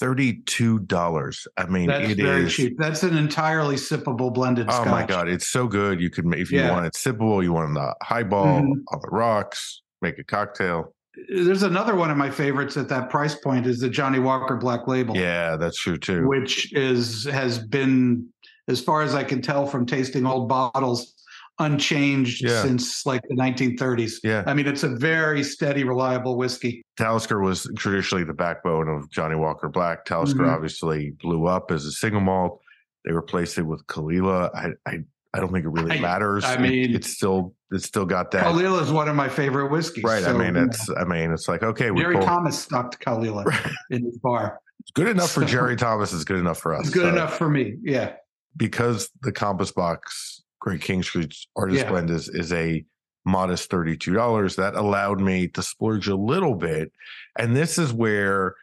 $32. 0.00 1.46
I 1.56 1.66
mean, 1.66 1.90
it 1.90 1.94
is. 1.94 2.08
That's 2.08 2.12
it 2.12 2.22
very 2.22 2.44
is, 2.44 2.54
cheap. 2.54 2.76
That's 2.78 3.02
an 3.02 3.16
entirely 3.16 3.76
sippable 3.76 4.32
blended 4.32 4.66
scotch. 4.66 4.80
Oh 4.80 4.84
scotch. 4.84 4.92
my 4.92 5.06
God. 5.06 5.28
It's 5.28 5.48
so 5.48 5.66
good. 5.66 6.00
You 6.00 6.10
could, 6.10 6.32
if 6.34 6.52
you 6.52 6.58
yeah. 6.58 6.70
want 6.70 6.86
it 6.86 6.94
sippable, 6.94 7.42
you 7.42 7.52
want 7.52 7.74
the 7.74 7.94
highball 8.02 8.60
mm-hmm. 8.60 8.72
on 8.88 9.00
the 9.00 9.08
rocks 9.10 9.81
make 10.02 10.18
a 10.18 10.24
cocktail. 10.24 10.94
There's 11.28 11.62
another 11.62 11.94
one 11.94 12.10
of 12.10 12.16
my 12.16 12.30
favorites 12.30 12.76
at 12.76 12.88
that 12.88 13.10
price 13.10 13.34
point 13.34 13.66
is 13.66 13.80
the 13.80 13.88
Johnnie 13.88 14.18
Walker 14.18 14.56
Black 14.56 14.88
Label. 14.88 15.16
Yeah, 15.16 15.56
that's 15.56 15.78
true 15.78 15.98
too. 15.98 16.26
Which 16.26 16.72
is 16.72 17.24
has 17.24 17.58
been, 17.58 18.28
as 18.68 18.80
far 18.80 19.02
as 19.02 19.14
I 19.14 19.22
can 19.22 19.42
tell 19.42 19.66
from 19.66 19.84
tasting 19.84 20.24
old 20.24 20.48
bottles, 20.48 21.14
unchanged 21.58 22.42
yeah. 22.42 22.62
since 22.62 23.04
like 23.04 23.22
the 23.28 23.36
1930s. 23.36 24.14
Yeah. 24.24 24.42
I 24.46 24.54
mean, 24.54 24.66
it's 24.66 24.82
a 24.82 24.88
very 24.88 25.42
steady, 25.42 25.84
reliable 25.84 26.36
whiskey. 26.36 26.82
Talisker 26.96 27.40
was 27.40 27.70
traditionally 27.76 28.24
the 28.24 28.32
backbone 28.32 28.88
of 28.88 29.10
Johnnie 29.10 29.36
Walker 29.36 29.68
Black. 29.68 30.04
Talisker 30.04 30.40
mm-hmm. 30.40 30.50
obviously 30.50 31.10
blew 31.20 31.46
up 31.46 31.70
as 31.70 31.84
a 31.84 31.92
single 31.92 32.20
malt. 32.20 32.60
They 33.04 33.12
replaced 33.12 33.58
it 33.58 33.62
with 33.62 33.86
Caol 33.86 34.14
Ila. 34.14 34.50
I, 34.54 34.68
I 34.86 34.98
I 35.34 35.40
don't 35.40 35.52
think 35.52 35.64
it 35.64 35.70
really 35.70 35.98
matters. 36.00 36.44
I 36.44 36.58
mean, 36.58 36.90
it, 36.90 36.96
it's 36.96 37.08
still 37.08 37.54
it's 37.70 37.86
still 37.86 38.04
got 38.04 38.30
that. 38.32 38.44
Caol 38.44 38.62
Ila 38.62 38.82
is 38.82 38.92
one 38.92 39.08
of 39.08 39.16
my 39.16 39.28
favorite 39.28 39.70
whiskeys. 39.70 40.04
Right. 40.04 40.22
So, 40.22 40.30
I 40.30 40.38
mean, 40.38 40.56
it's 40.56 40.90
I 40.90 41.04
mean, 41.04 41.32
it's 41.32 41.48
like 41.48 41.62
okay, 41.62 41.90
Jerry 41.96 42.16
pulled, 42.16 42.26
Thomas 42.26 42.58
stocked 42.58 43.00
Caol 43.00 43.24
Ila 43.24 43.44
in 43.90 44.04
his 44.04 44.18
bar. 44.18 44.60
It's 44.80 44.90
good 44.90 45.08
enough 45.08 45.30
so, 45.30 45.40
for 45.40 45.46
Jerry 45.46 45.76
Thomas. 45.76 46.12
Is 46.12 46.24
good 46.24 46.38
enough 46.38 46.58
for 46.58 46.74
us. 46.74 46.86
It's 46.86 46.94
good 46.94 47.04
so. 47.04 47.08
enough 47.08 47.36
for 47.36 47.48
me. 47.48 47.76
Yeah. 47.82 48.14
Because 48.56 49.08
the 49.22 49.32
Compass 49.32 49.72
Box 49.72 50.42
Great 50.60 50.82
King 50.82 51.02
Street 51.02 51.34
Artist 51.56 51.84
yeah. 51.84 51.90
Blend 51.90 52.10
is 52.10 52.28
is 52.28 52.52
a 52.52 52.84
modest 53.24 53.70
thirty 53.70 53.96
two 53.96 54.12
dollars. 54.12 54.56
That 54.56 54.74
allowed 54.74 55.20
me 55.20 55.48
to 55.48 55.62
splurge 55.62 56.08
a 56.08 56.16
little 56.16 56.54
bit, 56.54 56.92
and 57.38 57.56
this 57.56 57.78
is 57.78 57.92
where 57.92 58.54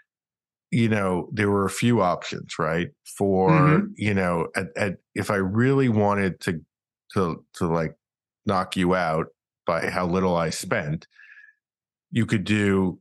you 0.72 0.88
know 0.88 1.30
there 1.32 1.50
were 1.50 1.66
a 1.66 1.70
few 1.70 2.02
options 2.02 2.60
right 2.60 2.90
for 3.06 3.50
mm-hmm. 3.50 3.88
you 3.96 4.14
know 4.14 4.48
at, 4.56 4.68
at, 4.76 4.98
if 5.16 5.32
i 5.32 5.36
really 5.36 5.90
wanted 5.90 6.40
to 6.40 6.62
to 7.14 7.44
to 7.54 7.68
like 7.68 7.96
knock 8.46 8.78
you 8.78 8.96
out 8.96 9.28
by 9.66 9.90
how 9.90 10.06
little 10.06 10.36
i 10.36 10.50
spent 10.50 11.08
you 12.12 12.26
could 12.26 12.44
do 12.44 13.00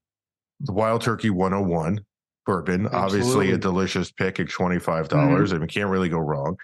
the 0.61 0.73
wild 0.73 1.03
turkey 1.03 1.31
101 1.31 2.01
bourbon 2.47 2.87
Absolutely. 2.87 2.99
obviously 2.99 3.51
a 3.53 3.59
delicious 3.59 4.11
pick 4.11 4.41
at 4.41 4.47
$25 4.47 5.09
mm-hmm. 5.09 5.55
I 5.55 5.59
mean 5.59 5.69
can't 5.69 5.91
really 5.91 6.09
go 6.09 6.19
wrong 6.19 6.57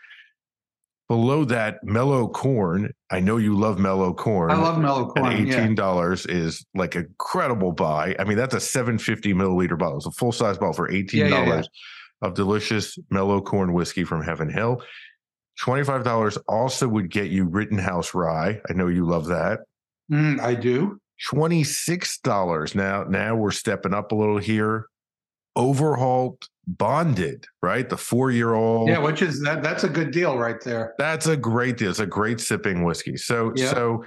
Below 1.15 1.45
that, 1.45 1.79
mellow 1.85 2.27
corn. 2.27 2.93
I 3.09 3.21
know 3.21 3.37
you 3.37 3.57
love 3.57 3.79
mellow 3.79 4.13
corn. 4.13 4.51
I 4.51 4.57
love 4.57 4.81
mellow 4.81 5.07
corn. 5.07 5.31
And 5.31 5.49
eighteen 5.49 5.77
dollars 5.77 6.27
yeah. 6.29 6.35
is 6.35 6.67
like 6.75 6.97
a 6.97 7.05
credible 7.19 7.71
buy. 7.71 8.17
I 8.19 8.25
mean, 8.25 8.37
that's 8.37 8.57
a 8.57 8.59
seven 8.59 8.99
fifty 8.99 9.33
milliliter 9.33 9.79
bottle. 9.79 9.99
It's 9.99 10.07
a 10.07 10.11
full 10.11 10.33
size 10.33 10.59
bottle 10.59 10.73
for 10.73 10.91
eighteen 10.91 11.31
dollars 11.31 11.69
yeah, 12.21 12.27
of 12.29 12.35
delicious 12.35 12.99
mellow 13.11 13.41
corn 13.41 13.75
whiskey 13.75 14.03
from 14.03 14.25
Heaven 14.25 14.51
Hill. 14.51 14.83
Twenty 15.57 15.85
five 15.85 16.03
dollars 16.03 16.37
also 16.49 16.89
would 16.89 17.13
get 17.13 17.31
you 17.31 17.45
Rittenhouse 17.45 18.13
Rye. 18.13 18.61
I 18.69 18.73
know 18.73 18.89
you 18.89 19.07
love 19.07 19.27
that. 19.27 19.61
Mm, 20.11 20.41
I 20.41 20.57
do. 20.57 20.99
Twenty 21.31 21.63
six 21.63 22.19
dollars. 22.19 22.75
Now, 22.75 23.05
now 23.05 23.37
we're 23.37 23.53
stepping 23.53 23.95
up 23.95 24.11
a 24.11 24.17
little 24.17 24.39
here. 24.39 24.89
Overholt 25.55 26.49
bonded, 26.67 27.47
right? 27.63 27.89
The 27.89 27.97
four 27.97 28.31
year 28.31 28.55
old. 28.55 28.89
Yeah, 28.89 28.99
which 28.99 29.23
is 29.23 29.41
that 29.43 29.63
that's 29.63 29.85
a 29.85 29.89
good 29.89 30.11
deal 30.11 30.39
right 30.39 30.61
there. 30.63 30.95
That's 30.99 31.27
a 31.27 31.37
great 31.37 31.77
deal. 31.77 31.91
It's 31.91 31.99
a 31.99 32.07
great 32.07 32.41
sipping 32.41 32.85
whiskey. 32.85 33.17
So 33.17 33.53
yeah. 33.57 33.71
so 33.71 34.05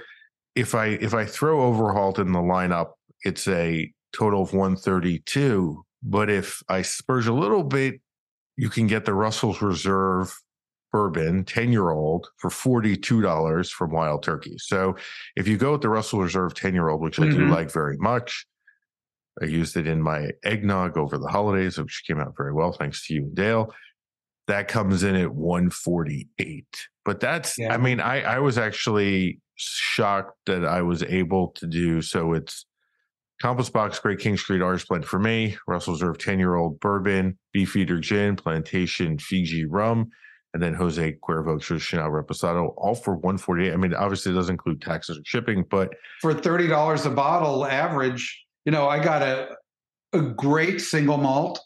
if 0.54 0.74
I 0.74 0.86
if 0.86 1.14
I 1.14 1.24
throw 1.24 1.62
Overholt 1.62 2.18
in 2.18 2.32
the 2.32 2.40
lineup, 2.40 2.92
it's 3.22 3.46
a 3.48 3.92
total 4.12 4.42
of 4.42 4.52
132. 4.52 5.84
But 6.02 6.30
if 6.30 6.62
I 6.68 6.82
spurge 6.82 7.26
a 7.26 7.32
little 7.32 7.64
bit, 7.64 8.00
you 8.56 8.68
can 8.68 8.86
get 8.86 9.04
the 9.04 9.14
Russell's 9.14 9.62
Reserve 9.62 10.36
bourbon, 10.90 11.44
10 11.44 11.70
year 11.70 11.90
old, 11.90 12.28
for 12.38 12.50
$42 12.50 13.70
from 13.70 13.90
Wild 13.90 14.22
Turkey. 14.22 14.56
So 14.58 14.96
if 15.36 15.46
you 15.46 15.56
go 15.56 15.72
with 15.72 15.82
the 15.82 15.88
Russell 15.88 16.20
Reserve 16.20 16.54
10 16.54 16.74
year 16.74 16.88
old, 16.88 17.00
which 17.00 17.16
mm-hmm. 17.16 17.30
I 17.30 17.32
do 17.32 17.42
mm-hmm. 17.42 17.52
like 17.52 17.72
very 17.72 17.96
much, 17.98 18.46
I 19.40 19.46
used 19.46 19.76
it 19.76 19.86
in 19.86 20.02
my 20.02 20.30
eggnog 20.44 20.96
over 20.96 21.18
the 21.18 21.28
holidays, 21.28 21.78
which 21.78 22.02
came 22.06 22.20
out 22.20 22.34
very 22.36 22.52
well, 22.52 22.72
thanks 22.72 23.06
to 23.06 23.14
you 23.14 23.22
and 23.22 23.34
Dale. 23.34 23.74
That 24.46 24.68
comes 24.68 25.02
in 25.02 25.14
at 25.14 25.32
148. 25.32 26.64
But 27.04 27.20
that's, 27.20 27.58
yeah. 27.58 27.72
I 27.72 27.76
mean, 27.76 28.00
I, 28.00 28.22
I 28.22 28.38
was 28.38 28.58
actually 28.58 29.40
shocked 29.56 30.36
that 30.46 30.64
I 30.64 30.82
was 30.82 31.02
able 31.02 31.48
to 31.56 31.66
do 31.66 32.00
so. 32.00 32.32
It's 32.32 32.64
Compass 33.40 33.70
Box, 33.70 33.98
Great 33.98 34.18
King 34.18 34.36
Street 34.36 34.62
Artist 34.62 34.88
Blend 34.88 35.04
for 35.04 35.18
me, 35.18 35.56
Russell 35.66 35.94
Reserve 35.94 36.18
10 36.18 36.38
year 36.38 36.56
old 36.56 36.80
bourbon, 36.80 37.38
Beefeater 37.52 38.00
Gin, 38.00 38.36
Plantation 38.36 39.18
Fiji 39.18 39.64
Rum, 39.64 40.10
and 40.54 40.62
then 40.62 40.74
Jose 40.74 41.16
Cuervo 41.22 41.58
Tradicional 41.58 42.10
Reposado, 42.10 42.72
all 42.76 42.94
for 42.94 43.14
148. 43.14 43.72
I 43.72 43.76
mean, 43.76 43.94
obviously 43.94 44.32
it 44.32 44.34
doesn't 44.34 44.54
include 44.54 44.80
taxes 44.80 45.18
or 45.18 45.22
shipping, 45.24 45.64
but 45.70 45.94
for 46.20 46.34
$30 46.34 47.06
a 47.06 47.10
bottle 47.10 47.64
average, 47.64 48.44
you 48.68 48.72
know, 48.72 48.86
I 48.86 49.02
got 49.02 49.22
a 49.22 49.56
a 50.12 50.20
great 50.20 50.82
single 50.82 51.16
malt. 51.16 51.58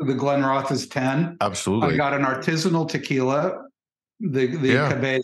The 0.00 0.12
Glenrothes 0.12 0.72
is 0.72 0.88
10. 0.88 1.36
Absolutely. 1.40 1.94
I 1.94 1.96
got 1.96 2.14
an 2.14 2.24
artisanal 2.24 2.88
tequila, 2.88 3.62
the 4.18 4.48
the 4.48 4.68
yeah. 4.70 4.88
Cabeza. 4.88 5.22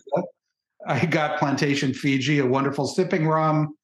I 0.87 1.05
got 1.07 1.41
Plantation 1.41 1.93
Fiji, 1.93 2.39
a 2.39 2.47
wonderful 2.47 2.87
sipping 2.87 3.27
rum. 3.27 3.75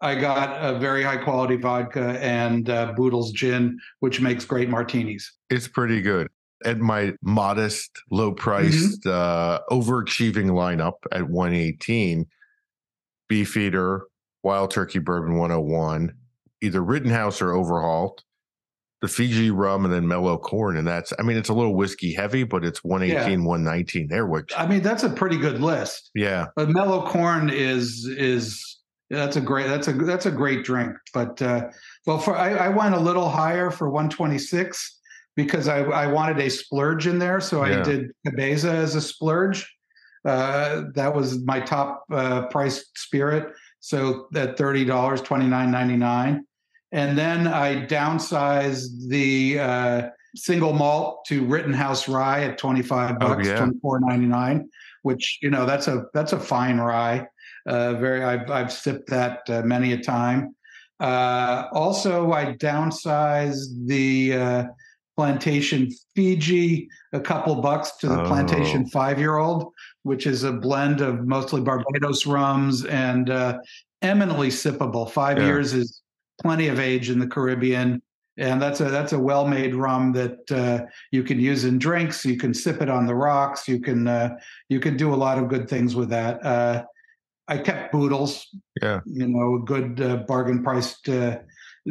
I 0.00 0.14
got 0.14 0.56
a 0.64 0.78
very 0.78 1.02
high 1.02 1.18
quality 1.18 1.56
vodka 1.56 2.18
and 2.22 2.70
uh, 2.70 2.94
Boodles 2.96 3.32
gin, 3.32 3.78
which 4.00 4.22
makes 4.22 4.46
great 4.46 4.70
martinis. 4.70 5.30
It's 5.50 5.68
pretty 5.68 6.00
good. 6.00 6.28
At 6.64 6.78
my 6.78 7.12
modest, 7.20 7.90
low 8.10 8.32
priced, 8.32 9.02
mm-hmm. 9.02 9.10
uh, 9.10 9.58
overachieving 9.70 10.52
lineup 10.52 10.94
at 11.12 11.28
118, 11.28 12.24
Beefeater, 13.28 14.06
Wild 14.42 14.70
Turkey 14.70 15.00
Bourbon 15.00 15.36
101, 15.36 16.14
either 16.64 16.82
Rittenhouse 16.82 17.40
or 17.40 17.52
Overholt, 17.52 18.24
the 19.00 19.08
Fiji 19.08 19.50
rum, 19.50 19.84
and 19.84 19.92
then 19.92 20.08
Mellow 20.08 20.38
Corn. 20.38 20.76
And 20.76 20.86
that's, 20.86 21.12
I 21.18 21.22
mean, 21.22 21.36
it's 21.36 21.50
a 21.50 21.54
little 21.54 21.74
whiskey 21.74 22.12
heavy, 22.12 22.44
but 22.44 22.64
it's 22.64 22.82
118, 22.82 23.40
yeah. 23.40 23.46
119 23.46 24.08
there, 24.08 24.26
which 24.26 24.50
I 24.56 24.66
mean, 24.66 24.82
that's 24.82 25.02
a 25.02 25.10
pretty 25.10 25.36
good 25.36 25.60
list. 25.60 26.10
Yeah. 26.14 26.46
But 26.56 26.70
Mellow 26.70 27.06
Corn 27.06 27.50
is, 27.50 28.06
is, 28.06 28.74
that's 29.10 29.36
a 29.36 29.40
great 29.40 29.68
that's 29.68 29.88
a 29.88 29.92
that's 29.92 30.26
a 30.26 30.30
great 30.30 30.64
drink 30.64 30.96
but 31.12 31.40
uh 31.42 31.68
well 32.06 32.18
for 32.18 32.36
i, 32.36 32.54
I 32.54 32.68
went 32.68 32.94
a 32.94 33.00
little 33.00 33.28
higher 33.28 33.70
for 33.70 33.90
126 33.90 35.00
because 35.36 35.68
i 35.68 35.80
i 35.80 36.06
wanted 36.06 36.38
a 36.40 36.48
splurge 36.48 37.06
in 37.06 37.18
there 37.18 37.40
so 37.40 37.64
yeah. 37.64 37.80
i 37.80 37.82
did 37.82 38.12
cabeza 38.26 38.70
as 38.70 38.94
a 38.94 39.00
splurge 39.00 39.70
uh 40.24 40.84
that 40.94 41.14
was 41.14 41.44
my 41.44 41.60
top 41.60 42.04
uh 42.12 42.46
price 42.46 42.86
spirit 42.96 43.52
so 43.80 44.26
at 44.34 44.56
$30 44.56 44.86
29.99 44.86 46.40
and 46.94 47.18
then 47.18 47.48
I 47.48 47.84
downsized 47.86 49.08
the 49.08 49.58
uh, 49.58 50.08
single 50.36 50.72
malt 50.72 51.24
to 51.26 51.44
Rittenhouse 51.44 52.08
Rye 52.08 52.44
at 52.44 52.56
25 52.56 53.18
bucks, 53.18 53.48
oh, 53.48 53.50
yeah. 53.50 53.58
twenty 53.58 53.78
four 53.80 53.98
ninety 53.98 54.26
nine. 54.26 54.70
Which 55.02 55.40
you 55.42 55.50
know 55.50 55.66
that's 55.66 55.88
a 55.88 56.04
that's 56.14 56.32
a 56.32 56.38
fine 56.38 56.78
rye. 56.78 57.26
Uh, 57.66 57.94
very 57.94 58.22
I've 58.22 58.48
I've 58.48 58.72
sipped 58.72 59.10
that 59.10 59.40
uh, 59.48 59.62
many 59.62 59.92
a 59.92 59.98
time. 59.98 60.54
Uh, 61.00 61.64
also, 61.72 62.30
I 62.30 62.54
downsized 62.54 63.86
the 63.86 64.34
uh, 64.34 64.64
plantation 65.16 65.90
Fiji 66.14 66.88
a 67.12 67.20
couple 67.20 67.56
bucks 67.56 67.96
to 67.98 68.08
the 68.08 68.22
oh. 68.22 68.26
plantation 68.26 68.86
five 68.86 69.18
year 69.18 69.38
old, 69.38 69.72
which 70.04 70.28
is 70.28 70.44
a 70.44 70.52
blend 70.52 71.00
of 71.00 71.26
mostly 71.26 71.60
Barbados 71.60 72.24
rums 72.24 72.84
and 72.84 73.30
uh, 73.30 73.58
eminently 74.00 74.48
sippable. 74.48 75.10
Five 75.10 75.38
yeah. 75.38 75.46
years 75.46 75.74
is 75.74 76.02
plenty 76.40 76.68
of 76.68 76.78
age 76.78 77.10
in 77.10 77.18
the 77.18 77.26
Caribbean. 77.26 78.02
And 78.36 78.60
that's 78.60 78.80
a 78.80 78.90
that's 78.90 79.12
a 79.12 79.18
well 79.18 79.46
made 79.46 79.76
rum 79.76 80.12
that 80.12 80.50
uh, 80.50 80.86
you 81.12 81.22
can 81.22 81.38
use 81.38 81.64
in 81.64 81.78
drinks. 81.78 82.24
You 82.24 82.36
can 82.36 82.52
sip 82.52 82.82
it 82.82 82.90
on 82.90 83.06
the 83.06 83.14
rocks. 83.14 83.68
You 83.68 83.80
can 83.80 84.08
uh, 84.08 84.36
you 84.68 84.80
can 84.80 84.96
do 84.96 85.14
a 85.14 85.16
lot 85.16 85.38
of 85.38 85.48
good 85.48 85.68
things 85.68 85.94
with 85.94 86.08
that. 86.08 86.44
Uh, 86.44 86.84
I 87.46 87.58
kept 87.58 87.92
Boodles. 87.92 88.48
Yeah, 88.82 89.00
you 89.06 89.28
know, 89.28 89.58
good 89.58 90.00
uh, 90.00 90.16
bargain 90.26 90.64
priced 90.64 91.08
uh, 91.08 91.38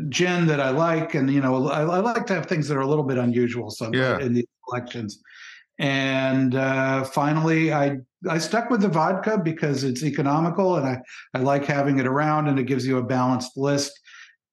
gin 0.10 0.46
that 0.48 0.60
I 0.60 0.72
like, 0.72 1.14
and 1.14 1.32
you 1.32 1.40
know, 1.40 1.70
I, 1.70 1.84
I, 1.84 2.00
like 2.00 2.26
to 2.26 2.34
have 2.34 2.48
things 2.48 2.68
that 2.68 2.76
are 2.76 2.82
a 2.82 2.88
little 2.88 3.06
bit 3.06 3.18
unusual. 3.18 3.70
So 3.70 3.90
yeah. 3.94 4.20
in 4.20 4.34
these 4.34 4.48
collections. 4.68 5.22
And 5.80 6.56
uh, 6.56 7.04
finally, 7.04 7.74
I 7.74 7.98
I 8.30 8.38
stuck 8.38 8.70
with 8.70 8.82
the 8.82 8.88
vodka 8.88 9.38
because 9.38 9.84
it's 9.84 10.04
economical, 10.04 10.78
and 10.78 10.88
I 10.88 11.02
I 11.34 11.40
like 11.40 11.66
having 11.66 12.00
it 12.00 12.06
around, 12.06 12.48
and 12.48 12.60
it 12.60 12.66
gives 12.66 12.86
you 12.86 12.98
a 12.98 13.04
balanced 13.04 13.58
list. 13.58 14.00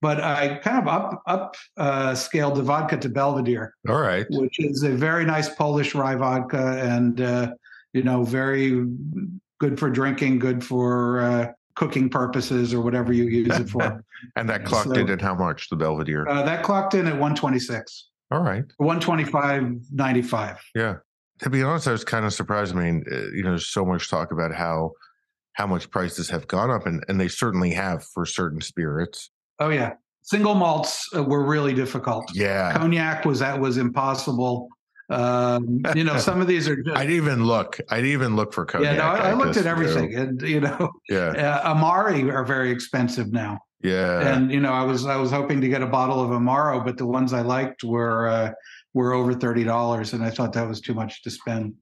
But 0.03 0.21
I 0.21 0.57
kind 0.57 0.79
of 0.79 0.89
up 0.89 1.23
up 1.27 1.57
uh, 1.77 2.15
scaled 2.15 2.57
the 2.57 2.63
vodka 2.63 2.97
to 2.99 3.09
Belvedere. 3.09 3.75
All 3.89 4.01
right, 4.01 4.27
which 4.31 4.59
is 4.59 4.83
a 4.83 4.91
very 4.91 5.25
nice 5.25 5.49
Polish 5.55 5.95
rye 5.95 6.15
vodka, 6.15 6.81
and 6.83 7.21
uh, 7.21 7.53
you 7.93 8.03
know, 8.03 8.25
very 8.25 8.87
good 9.59 9.79
for 9.79 9.91
drinking, 9.91 10.39
good 10.39 10.65
for 10.65 11.21
uh, 11.21 11.53
cooking 11.77 12.09
purposes 12.09 12.75
or 12.75 12.81
whatever 12.81 13.13
you 13.13 13.25
use 13.25 13.59
it 13.59 13.69
for. 13.69 14.05
and 14.37 14.49
that 14.49 14.65
clocked 14.65 14.89
so, 14.89 14.95
in 14.95 15.09
at 15.11 15.21
how 15.21 15.35
much 15.35 15.69
the 15.69 15.77
Belvedere? 15.77 16.27
Uh, 16.29 16.43
that 16.43 16.63
clocked 16.63 16.95
in 16.95 17.07
at 17.07 17.13
126. 17.13 18.09
All 18.31 18.41
right. 18.41 18.65
125.95. 18.81 20.59
Yeah. 20.75 20.97
To 21.41 21.51
be 21.51 21.63
honest, 21.63 21.89
I 21.89 21.93
was 21.93 22.05
kind 22.05 22.25
of 22.25 22.33
surprised. 22.33 22.77
I 22.77 22.81
mean, 22.81 23.05
uh, 23.11 23.17
you 23.35 23.43
know, 23.43 23.51
there's 23.51 23.69
so 23.69 23.85
much 23.85 24.11
talk 24.11 24.33
about 24.33 24.55
how 24.55 24.93
how 25.55 25.67
much 25.67 25.91
prices 25.91 26.31
have 26.31 26.47
gone 26.47 26.71
up, 26.71 26.87
and, 26.87 27.05
and 27.09 27.21
they 27.21 27.29
certainly 27.29 27.73
have 27.73 28.05
for 28.05 28.25
certain 28.25 28.61
spirits. 28.61 29.31
Oh 29.61 29.69
yeah, 29.69 29.95
single 30.23 30.55
malts 30.55 31.07
uh, 31.15 31.23
were 31.23 31.45
really 31.45 31.75
difficult. 31.75 32.31
Yeah, 32.35 32.73
cognac 32.73 33.25
was 33.25 33.39
that 33.41 33.61
was 33.61 33.77
impossible. 33.77 34.69
Um, 35.11 35.83
you 35.95 36.05
know, 36.05 36.17
some 36.19 36.41
of 36.41 36.47
these 36.47 36.69
are. 36.69 36.77
Just, 36.83 36.97
I'd 36.97 37.11
even 37.11 37.45
look. 37.45 37.79
I'd 37.91 38.07
even 38.07 38.37
look 38.37 38.53
for 38.53 38.65
cognac. 38.65 38.97
Yeah, 38.97 38.99
no, 38.99 39.09
I, 39.09 39.31
I 39.31 39.35
looked 39.35 39.57
at 39.57 39.67
everything, 39.67 40.15
and 40.15 40.41
you 40.43 40.61
know, 40.61 40.91
yeah, 41.09 41.29
uh, 41.65 41.73
Amari 41.73 42.31
are 42.31 42.45
very 42.45 42.71
expensive 42.71 43.33
now. 43.33 43.59
Yeah, 43.83 44.35
and 44.35 44.53
you 44.53 44.61
know, 44.61 44.73
I 44.73 44.85
was 44.85 45.07
I 45.07 45.17
was 45.17 45.31
hoping 45.31 45.61
to 45.61 45.69
get 45.69 45.83
a 45.83 45.87
bottle 45.87 46.23
of 46.23 46.31
Amaro, 46.31 46.85
but 46.85 46.97
the 46.97 47.07
ones 47.07 47.33
I 47.33 47.43
liked 47.43 47.83
were 47.83 48.29
uh, 48.29 48.53
were 48.95 49.13
over 49.13 49.35
thirty 49.35 49.65
dollars, 49.65 50.13
and 50.13 50.23
I 50.23 50.31
thought 50.31 50.53
that 50.53 50.69
was 50.69 50.81
too 50.81 50.95
much 50.95 51.23
to 51.23 51.31
spend. 51.31 51.75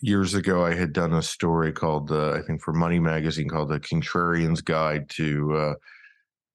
Years 0.00 0.34
ago, 0.34 0.64
I 0.64 0.74
had 0.74 0.92
done 0.92 1.12
a 1.12 1.22
story 1.22 1.72
called, 1.72 2.12
uh, 2.12 2.30
I 2.30 2.40
think, 2.42 2.62
for 2.62 2.72
Money 2.72 3.00
Magazine, 3.00 3.48
called 3.48 3.68
"The 3.68 3.80
Contrarian's 3.80 4.60
Guide 4.60 5.10
to 5.10 5.56
uh, 5.56 5.74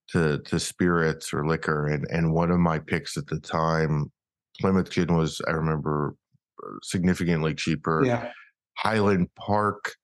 to 0.10 0.40
to 0.40 0.60
Spirits 0.60 1.34
or 1.34 1.46
Liquor," 1.48 1.88
and 1.88 2.06
and 2.10 2.34
one 2.34 2.52
of 2.52 2.60
my 2.60 2.80
picks 2.80 3.18
at 3.18 3.28
the 3.28 3.40
time 3.40 4.12
Plymouth 4.60 4.90
Gin 4.90 5.16
was, 5.16 5.42
I 5.48 5.52
remember, 5.52 6.16
uh, 6.64 6.72
significantly 6.84 7.54
cheaper. 7.54 8.04
Yeah. 8.06 8.32
Highland 8.78 9.30
Park, 9.36 9.96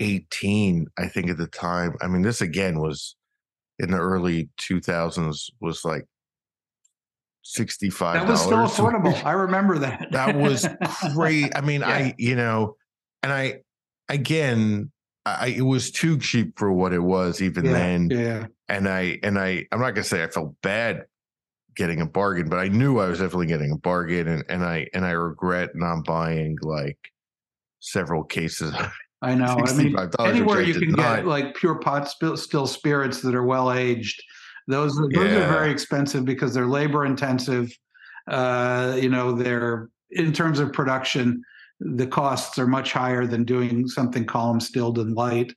18, 0.00 0.86
I 0.98 1.08
think 1.08 1.30
at 1.30 1.38
the 1.38 1.46
time. 1.46 1.94
I 2.00 2.06
mean, 2.06 2.22
this 2.22 2.40
again 2.40 2.80
was 2.80 3.16
in 3.78 3.90
the 3.90 3.98
early 3.98 4.48
2000s, 4.60 5.50
was 5.60 5.84
like 5.84 6.04
65 7.42 8.14
That 8.14 8.28
was 8.28 8.40
still 8.40 8.58
affordable. 8.66 9.24
I 9.24 9.32
remember 9.32 9.78
that. 9.78 10.08
that 10.12 10.36
was 10.36 10.66
great. 11.14 11.52
I 11.56 11.60
mean, 11.60 11.80
yeah. 11.80 11.88
I, 11.88 12.14
you 12.18 12.36
know, 12.36 12.76
and 13.22 13.32
I, 13.32 13.62
again, 14.08 14.90
I, 15.24 15.48
it 15.48 15.62
was 15.62 15.90
too 15.90 16.18
cheap 16.18 16.58
for 16.58 16.72
what 16.72 16.92
it 16.92 17.02
was 17.02 17.40
even 17.40 17.64
yeah, 17.64 17.72
then. 17.72 18.10
Yeah. 18.10 18.46
And 18.72 18.88
I, 18.88 19.18
and 19.22 19.38
I, 19.38 19.66
I'm 19.70 19.80
not 19.80 19.90
going 19.90 20.02
to 20.02 20.04
say 20.04 20.22
I 20.22 20.28
felt 20.28 20.54
bad 20.62 21.04
getting 21.76 22.00
a 22.00 22.06
bargain, 22.06 22.48
but 22.48 22.58
I 22.58 22.68
knew 22.68 22.98
I 22.98 23.08
was 23.08 23.18
definitely 23.20 23.46
getting 23.46 23.72
a 23.72 23.78
bargain, 23.78 24.28
and 24.28 24.44
and 24.48 24.64
I 24.64 24.88
and 24.92 25.04
I 25.04 25.10
regret 25.12 25.70
not 25.74 26.04
buying 26.04 26.58
like 26.62 26.98
several 27.80 28.24
cases 28.24 28.74
I 29.22 29.36
know. 29.36 29.56
I 29.64 29.72
mean, 29.74 29.96
anywhere 30.18 30.58
I 30.58 30.62
you 30.62 30.74
can 30.74 30.90
not- 30.90 31.16
get 31.16 31.26
like 31.26 31.54
pure 31.54 31.76
pot 31.76 32.08
still, 32.08 32.36
still 32.36 32.66
spirits 32.66 33.22
that 33.22 33.34
are 33.34 33.44
well 33.44 33.72
aged. 33.72 34.20
Those 34.68 34.98
are, 34.98 35.08
those 35.08 35.32
are 35.32 35.48
very 35.48 35.70
expensive 35.70 36.24
because 36.24 36.54
they're 36.54 36.66
labor 36.66 37.04
intensive. 37.04 37.72
Uh, 38.28 38.96
you 39.00 39.08
know, 39.08 39.32
they're 39.32 39.88
in 40.10 40.32
terms 40.32 40.58
of 40.58 40.72
production, 40.72 41.42
the 41.80 42.06
costs 42.06 42.58
are 42.58 42.66
much 42.66 42.92
higher 42.92 43.26
than 43.26 43.44
doing 43.44 43.88
something 43.88 44.24
column 44.24 44.60
stilled 44.60 44.98
and 44.98 45.14
light. 45.14 45.52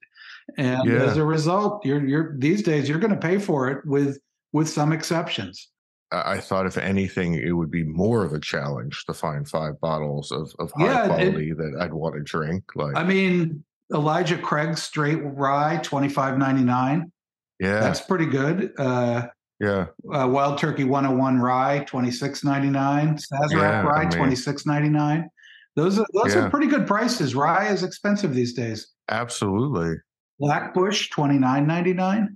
And 0.58 0.88
Yeah. 0.90 1.04
as 1.04 1.18
a 1.18 1.26
result, 1.26 1.86
you're 1.86 2.06
you're 2.06 2.36
these 2.38 2.62
days 2.64 2.88
you're 2.88 3.00
going 3.00 3.14
to 3.14 3.20
pay 3.20 3.38
for 3.40 3.70
it 3.70 3.86
with 3.86 4.20
with 4.54 4.70
some 4.70 4.92
exceptions. 4.94 5.70
I 6.12 6.38
thought 6.40 6.66
if 6.68 6.78
anything, 6.78 7.34
it 7.34 7.52
would 7.52 7.72
be 7.72 7.84
more 7.84 8.24
of 8.24 8.32
a 8.34 8.40
challenge 8.40 9.06
to 9.08 9.14
find 9.14 9.50
five 9.50 9.82
bottles 9.82 10.32
of, 10.32 10.54
of 10.60 10.72
high 10.78 10.86
Yeah, 10.86 11.04
it- 11.06 11.08
quality 11.08 11.54
that 11.54 11.78
I'd 11.82 11.94
want 11.94 12.16
to 12.16 12.22
drink. 12.22 12.64
Like, 12.76 12.96
I 12.96 13.04
mean, 13.04 13.64
Elijah 13.94 14.38
Craig 14.38 14.78
straight 14.78 15.20
rye, 15.24 15.80
twenty 15.84 16.08
five 16.10 16.38
ninety 16.38 16.64
nine. 16.64 17.12
yeah, 17.60 17.80
That's 17.82 18.02
pretty 18.02 18.28
good. 18.28 18.72
Uh, 18.78 19.28
yeah, 19.60 19.88
uh, 20.14 20.28
Wild 20.28 20.58
Turkey 20.58 20.84
101 20.84 21.40
rye, 21.40 21.86
26.99. 21.88 23.18
Sazerac 23.18 23.52
Yeah, 23.52 23.82
I 23.82 23.84
rye, 23.84 24.04
mean- 24.04 24.12
26.99. 24.12 25.28
Those 25.76 25.98
are 26.00 26.06
those 26.14 26.36
Yeah. 26.36 26.46
are 26.46 26.50
pretty 26.50 26.68
good 26.68 26.86
prices. 26.88 27.36
Rye 27.36 27.68
is 27.70 27.84
expensive 27.84 28.34
these 28.34 28.54
days. 28.54 28.88
absolutely. 29.10 29.96
Black 30.39 30.74
Bush, 30.74 31.10
29.99. 31.12 32.28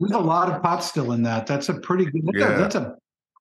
There's 0.00 0.12
a 0.12 0.18
lot 0.18 0.52
of 0.52 0.62
pot 0.62 0.84
still 0.84 1.12
in 1.12 1.22
that. 1.22 1.46
That's 1.46 1.68
a 1.68 1.74
pretty 1.74 2.04
good. 2.06 2.22
That's, 2.26 2.38
Yeah. 2.38 2.54
a, 2.54 2.58
that's 2.58 2.74
a 2.74 2.96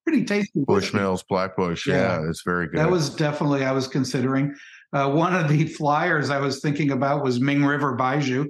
pretty 0.08 0.23
tasty. 0.23 0.60
Bushmills, 0.62 1.23
Black 1.28 1.56
Bush. 1.58 1.86
Yeah. 1.88 2.21
Yeah, 2.21 2.30
it's 2.30 2.43
very 2.43 2.67
good. 2.67 2.80
That 2.80 2.89
was 2.89 3.10
definitely 3.13 3.65
I 3.65 3.71
was 3.71 3.88
considering. 3.88 4.56
Uh, 4.93 5.10
one 5.12 5.36
of 5.36 5.49
the 5.49 5.65
flyers 5.67 6.30
I 6.30 6.39
was 6.39 6.62
thinking 6.62 6.91
about 6.91 7.23
was 7.23 7.39
Ming 7.41 7.65
River 7.65 7.97
Baijiu. 7.97 8.49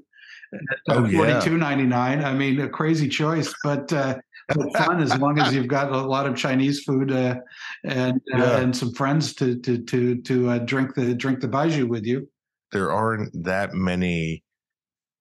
Oh, 0.89 1.05
yeah. 1.05 1.17
forty 1.17 1.49
two 1.49 1.57
ninety 1.57 1.85
nine. 1.85 2.23
I 2.23 2.33
mean, 2.33 2.61
a 2.61 2.69
crazy 2.69 3.09
choice, 3.09 3.51
but 3.63 3.91
uh, 3.91 4.19
but 4.49 4.77
fun 4.77 5.01
as 5.01 5.17
long 5.17 5.39
as 5.39 5.55
you've 5.55 5.67
got 5.67 5.91
a 5.91 5.97
lot 5.97 6.27
of 6.27 6.35
Chinese 6.37 6.83
food 6.83 7.11
uh, 7.11 7.35
and 7.83 8.21
uh, 8.33 8.37
Yeah. 8.37 8.57
and 8.59 8.77
some 8.77 8.93
friends 8.93 9.33
to 9.35 9.59
to 9.61 9.79
to 9.79 10.21
to 10.21 10.49
uh, 10.51 10.57
drink 10.59 10.93
the 10.93 11.15
drink 11.15 11.39
the 11.39 11.47
Baijiu 11.47 11.87
with 11.89 12.05
you. 12.05 12.29
there 12.71 12.91
aren't 12.91 13.31
that 13.43 13.73
many 13.73 14.43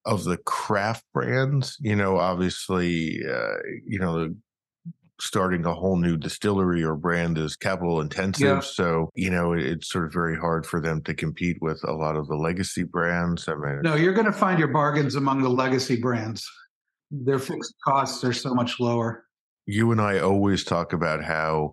of 0.06 0.24
the 0.24 0.36
craft 0.38 1.04
brands 1.14 1.76
you 1.80 1.96
know 1.96 2.18
obviously 2.18 3.20
uh, 3.28 3.56
you 3.86 3.98
know 3.98 4.28
starting 5.20 5.64
a 5.64 5.72
whole 5.72 5.96
new 5.96 6.16
distillery 6.16 6.82
or 6.82 6.96
brand 6.96 7.38
is 7.38 7.54
capital 7.56 8.00
intensive 8.00 8.46
Yeah. 8.46 8.60
so 8.60 9.08
you 9.14 9.30
know 9.30 9.52
it- 9.52 9.62
it's 9.64 9.88
sort 9.88 10.04
of 10.06 10.12
very 10.12 10.36
hard 10.36 10.66
for 10.66 10.80
them 10.80 11.00
to 11.02 11.14
compete 11.14 11.56
with 11.62 11.80
a 11.86 11.92
lot 11.92 12.16
of 12.16 12.26
the 12.26 12.34
legacy 12.36 12.82
brands 12.82 13.48
i 13.48 13.54
mean 13.54 13.80
No, 13.82 13.94
you're 13.94 14.12
going 14.12 14.26
to 14.26 14.32
find 14.32 14.58
your 14.58 14.68
bargains 14.68 15.14
among 15.14 15.42
the 15.42 15.48
legacy 15.48 15.96
brands. 16.00 16.44
Their 17.10 17.38
fixed 17.38 17.74
costs 17.84 18.24
are 18.24 18.32
so 18.32 18.54
much 18.54 18.80
lower. 18.80 19.24
you 19.66 19.92
and 19.92 20.00
i 20.00 20.18
always 20.18 20.64
talk 20.64 20.92
about 20.92 21.22
how 21.22 21.72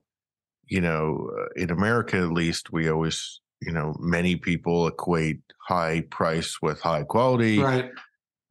you 0.67 0.79
know 0.79 1.29
uh, 1.37 1.47
in 1.61 1.71
america 1.71 2.17
at 2.17 2.31
least 2.31 2.71
we 2.71 2.89
always 2.89 3.41
you 3.61 3.71
know 3.71 3.93
many 3.99 4.35
people 4.35 4.87
equate 4.87 5.41
high 5.67 6.01
price 6.11 6.61
with 6.61 6.79
high 6.79 7.03
quality 7.03 7.59
Right. 7.59 7.89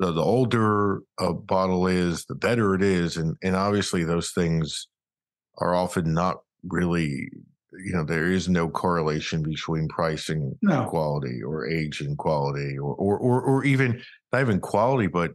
The, 0.00 0.12
the 0.12 0.22
older 0.22 1.02
a 1.20 1.32
bottle 1.32 1.86
is, 1.86 2.24
the 2.24 2.34
better 2.34 2.74
it 2.74 2.82
is. 2.82 3.16
And, 3.18 3.36
and 3.42 3.54
obviously, 3.54 4.02
those 4.02 4.30
things 4.30 4.88
are 5.58 5.74
often 5.74 6.14
not 6.14 6.38
really, 6.64 7.28
you 7.84 7.92
know, 7.92 8.02
there 8.04 8.32
is 8.32 8.48
no 8.48 8.68
correlation 8.68 9.42
between 9.42 9.88
pricing 9.88 10.58
No. 10.62 10.86
quality 10.86 11.42
or 11.42 11.68
age 11.68 12.00
and 12.00 12.16
quality 12.16 12.78
or, 12.78 12.94
or, 12.94 13.18
or, 13.18 13.42
or 13.42 13.64
even 13.64 14.02
not 14.32 14.40
even 14.40 14.58
quality, 14.58 15.06
but 15.06 15.32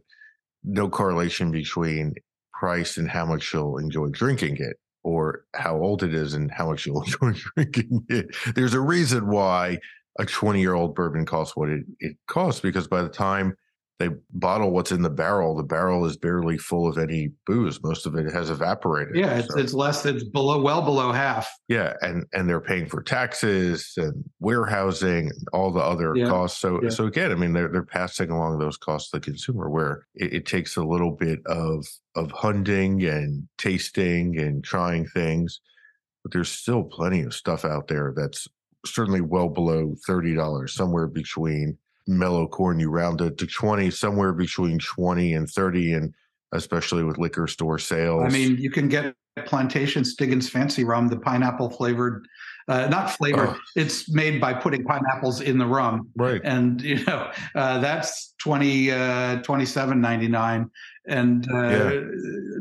no 0.64 0.88
correlation 0.88 1.52
between 1.52 2.14
price 2.52 2.96
and 2.96 3.08
how 3.08 3.24
much 3.24 3.54
you'll 3.54 3.78
enjoy 3.78 4.08
drinking 4.08 4.56
it 4.56 4.78
or 5.04 5.44
how 5.54 5.76
old 5.76 6.02
it 6.02 6.12
is 6.12 6.34
and 6.34 6.50
how 6.50 6.68
much 6.68 6.86
you'll 6.86 7.02
enjoy 7.22 7.38
drinking 7.54 8.04
it. 8.08 8.34
There's 8.56 8.74
a 8.74 8.80
reason 8.80 9.28
why 9.28 9.78
a 10.18 10.26
20 10.26 10.60
year 10.60 10.74
old 10.74 10.96
bourbon 10.96 11.24
costs 11.24 11.54
what 11.54 11.68
it, 11.68 11.84
it 12.00 12.16
costs 12.26 12.60
because 12.60 12.88
by 12.88 13.02
the 13.02 13.08
time 13.08 13.54
they 13.98 14.10
bottle 14.34 14.72
what's 14.72 14.92
in 14.92 15.00
the 15.00 15.08
barrel, 15.08 15.56
the 15.56 15.62
barrel 15.62 16.04
is 16.04 16.18
barely 16.18 16.58
full 16.58 16.86
of 16.86 16.98
any 16.98 17.30
booze. 17.46 17.82
Most 17.82 18.04
of 18.06 18.14
it 18.14 18.30
has 18.30 18.50
evaporated. 18.50 19.16
Yeah, 19.16 19.38
it's, 19.38 19.48
So- 19.54 19.58
it's 19.58 19.72
less. 19.72 20.04
It's 20.04 20.22
below, 20.24 20.60
well 20.60 20.82
below 20.82 21.12
half. 21.12 21.48
yeah, 21.68 21.94
and 22.02 22.26
and 22.34 22.46
they're 22.48 22.60
paying 22.60 22.86
for 22.86 23.02
taxes 23.02 23.92
and 23.96 24.22
warehousing 24.40 25.30
and 25.30 25.48
all 25.52 25.70
the 25.72 25.80
other 25.80 26.14
Yeah, 26.14 26.26
costs. 26.28 26.60
So 26.60 26.80
yeah. 26.82 26.88
so 26.90 27.06
again, 27.06 27.32
I 27.32 27.36
mean, 27.36 27.52
they're 27.52 27.68
they're 27.68 27.82
passing 27.84 28.30
along 28.30 28.58
those 28.58 28.76
costs 28.76 29.10
to 29.10 29.16
the 29.18 29.24
consumer, 29.24 29.70
where 29.70 30.06
it, 30.14 30.32
it 30.34 30.46
takes 30.46 30.76
a 30.76 30.84
little 30.84 31.12
bit 31.12 31.40
of 31.46 31.86
of 32.14 32.30
hunting 32.32 33.02
and 33.04 33.48
tasting 33.58 34.38
and 34.38 34.62
trying 34.62 35.06
things, 35.06 35.60
but 36.22 36.32
there's 36.32 36.50
still 36.50 36.82
plenty 36.84 37.22
of 37.22 37.32
stuff 37.34 37.64
out 37.64 37.88
there 37.88 38.12
that's 38.16 38.46
certainly 38.84 39.20
well 39.20 39.48
below 39.48 39.94
thirty 40.06 40.34
dollars, 40.34 40.74
somewhere 40.74 41.06
between 41.06 41.78
mellow 42.06 42.46
corn 42.46 42.78
you 42.80 42.90
round 42.90 43.20
it 43.20 43.38
to 43.38 43.46
twenty, 43.46 43.90
somewhere 43.90 44.32
between 44.32 44.78
twenty 44.78 45.34
and 45.34 45.48
thirty, 45.48 45.92
and 45.92 46.14
especially 46.52 47.04
with 47.04 47.18
liquor 47.18 47.46
store 47.46 47.78
sales. 47.78 48.24
I 48.24 48.28
mean, 48.28 48.56
you 48.58 48.70
can 48.70 48.88
get 48.88 49.14
Plantation 49.44 50.04
Stiggins 50.04 50.48
Fancy 50.48 50.84
Rum, 50.84 51.08
the 51.08 51.18
pineapple 51.18 51.68
flavored, 51.70 52.26
uh, 52.68 52.86
not 52.86 53.10
flavored. 53.10 53.50
Oh. 53.50 53.58
It's 53.74 54.08
made 54.10 54.40
by 54.40 54.54
putting 54.54 54.82
pineapples 54.84 55.40
in 55.42 55.58
the 55.58 55.66
rum, 55.66 56.08
right. 56.16 56.40
and 56.44 56.80
you 56.82 57.04
know 57.04 57.30
uh, 57.54 57.78
that's 57.78 58.34
20 58.38 58.90
uh, 58.90 58.96
27.99 59.42 60.70
and 61.08 61.46
uh, 61.52 61.68
Yeah. 61.68 62.00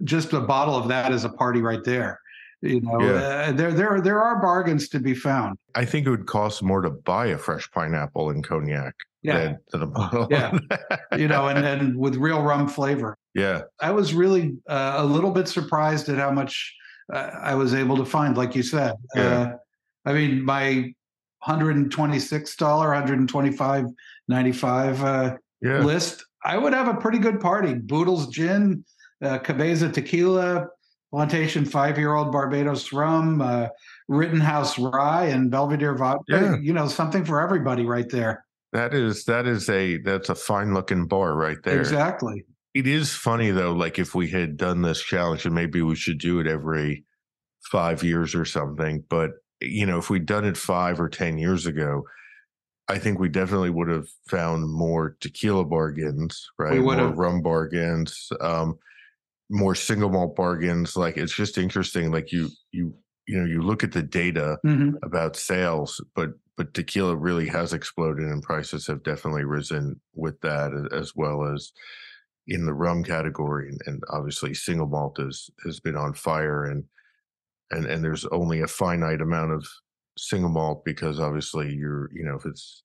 just 0.03 0.33
a 0.33 0.41
bottle 0.41 0.75
of 0.75 0.87
that 0.89 1.11
is 1.11 1.23
a 1.23 1.29
party 1.29 1.61
right 1.61 1.83
there 1.83 2.19
you 2.65 2.81
know 2.81 2.99
Yeah. 2.99 3.13
uh, 3.13 3.51
there 3.51 3.71
there 3.71 4.01
there 4.01 4.21
are 4.21 4.41
bargains 4.41 4.89
to 4.89 4.99
be 4.99 5.13
found 5.13 5.57
I 5.75 5.85
think 5.85 6.07
it 6.07 6.09
would 6.09 6.25
cost 6.25 6.63
more 6.63 6.81
to 6.81 6.89
buy 6.89 7.27
a 7.27 7.37
fresh 7.37 7.69
pineapple 7.71 8.29
in 8.31 8.41
cognac 8.41 8.95
yeah 9.23 9.37
than, 9.39 9.57
than 9.71 9.81
a 9.83 9.87
bottle. 9.87 10.27
Yeah. 10.29 10.57
you 11.17 11.27
know 11.27 11.47
and 11.47 11.65
and 11.73 11.97
with 11.97 12.15
real 12.15 12.41
rum 12.41 12.67
flavor 12.67 13.17
yeah, 13.33 13.61
i 13.81 13.91
was 13.91 14.13
really 14.13 14.55
uh, 14.69 14.95
a 14.97 15.05
little 15.05 15.31
bit 15.31 15.47
surprised 15.47 16.09
at 16.09 16.17
how 16.17 16.31
much 16.31 16.73
uh, 17.13 17.31
i 17.41 17.53
was 17.55 17.73
able 17.73 17.97
to 17.97 18.05
find 18.05 18.37
like 18.37 18.55
you 18.55 18.63
said 18.63 18.93
Yeah. 19.15 19.23
uh, 19.23 19.51
i 20.05 20.13
mean 20.13 20.43
my 20.43 20.93
126 21.45 22.55
dollar 22.55 22.87
125 22.89 23.85
95 24.27 25.03
uh, 25.03 25.37
yeah, 25.61 25.79
list, 25.79 26.23
I 26.43 26.57
would 26.57 26.73
have 26.73 26.87
a 26.87 26.95
pretty 26.95 27.17
good 27.17 27.39
party. 27.39 27.73
Boodles 27.73 28.27
Gin, 28.27 28.83
uh, 29.23 29.39
Cabeza 29.39 29.89
Tequila, 29.91 30.67
Plantation 31.11 31.65
Five 31.65 31.97
Year 31.97 32.13
Old 32.15 32.31
Barbados 32.31 32.91
Rum, 32.91 33.41
uh, 33.41 33.67
Rittenhouse 34.07 34.77
Rye, 34.77 35.27
and 35.27 35.49
Belvedere 35.49 35.95
Vodka. 35.95 36.23
Yeah. 36.27 36.55
You 36.61 36.73
know, 36.73 36.87
something 36.87 37.23
for 37.23 37.41
everybody 37.41 37.85
right 37.85 38.09
there. 38.09 38.45
that 38.73 38.93
is 38.93 39.23
that 39.25 39.47
is 39.47 39.69
a 39.69 39.97
that's 39.97 40.29
a 40.29 40.35
fine 40.35 40.73
looking 40.73 41.07
bar 41.07 41.35
right 41.35 41.57
there. 41.63 41.79
Exactly. 41.79 42.45
It 42.73 42.87
is 42.87 43.13
funny 43.13 43.51
though, 43.51 43.71
like 43.71 43.99
if 43.99 44.13
we 44.13 44.29
had 44.29 44.57
done 44.57 44.81
this 44.81 45.01
challenge, 45.01 45.45
and 45.45 45.55
maybe 45.55 45.81
we 45.81 45.95
should 45.95 46.19
do 46.19 46.39
it 46.39 46.47
every 46.47 47.05
five 47.71 48.03
years 48.03 48.35
or 48.35 48.43
something. 48.43 49.03
But 49.09 49.31
you 49.61 49.85
know, 49.85 49.97
if 49.97 50.09
we'd 50.09 50.25
done 50.25 50.43
it 50.43 50.57
five 50.57 50.99
or 50.99 51.07
ten 51.07 51.37
years 51.37 51.65
ago, 51.65 52.03
I 52.89 52.99
think 52.99 53.17
we 53.17 53.29
definitely 53.29 53.69
would 53.69 53.87
have 53.87 54.07
found 54.27 54.69
more 54.69 55.15
tequila 55.21 55.63
bargains, 55.63 56.45
right? 56.59 56.73
We 56.73 56.81
would 56.81 56.97
more 56.97 57.07
have. 57.07 57.17
rum 57.17 57.41
bargains, 57.41 58.29
um, 58.41 58.77
more 59.49 59.75
single 59.75 60.09
malt 60.09 60.35
bargains. 60.35 60.95
Like 60.95 61.17
it's 61.17 61.35
just 61.35 61.57
interesting. 61.57 62.11
Like 62.11 62.31
you 62.31 62.49
you 62.71 62.95
you 63.27 63.39
know, 63.39 63.45
you 63.45 63.61
look 63.61 63.83
at 63.83 63.91
the 63.93 64.03
data 64.03 64.57
Mhm. 64.63 64.99
about 65.03 65.35
sales, 65.35 66.03
but 66.15 66.31
but 66.57 66.73
tequila 66.73 67.15
really 67.17 67.47
has 67.47 67.73
exploded 67.73 68.25
and 68.25 68.41
prices 68.43 68.87
have 68.87 69.03
definitely 69.03 69.43
risen 69.45 69.99
with 70.13 70.39
that 70.41 70.71
as 70.93 71.13
well 71.15 71.45
as 71.53 71.71
in 72.47 72.65
the 72.65 72.73
rum 72.73 73.03
category 73.03 73.69
and, 73.69 73.81
and 73.87 74.03
obviously 74.09 74.53
single 74.53 74.87
malt 74.87 75.17
has 75.19 75.49
has 75.65 75.79
been 75.79 75.95
on 75.97 76.13
fire 76.13 76.63
and 76.65 76.85
and 77.71 77.85
and 77.85 78.03
there's 78.03 78.25
only 78.27 78.61
a 78.61 78.67
finite 78.67 79.21
amount 79.21 79.51
of 79.51 79.67
single 80.17 80.49
malt 80.49 80.85
because 80.85 81.19
obviously 81.19 81.73
you're 81.73 82.09
you 82.13 82.23
know 82.25 82.35
if 82.35 82.45
it's 82.45 82.83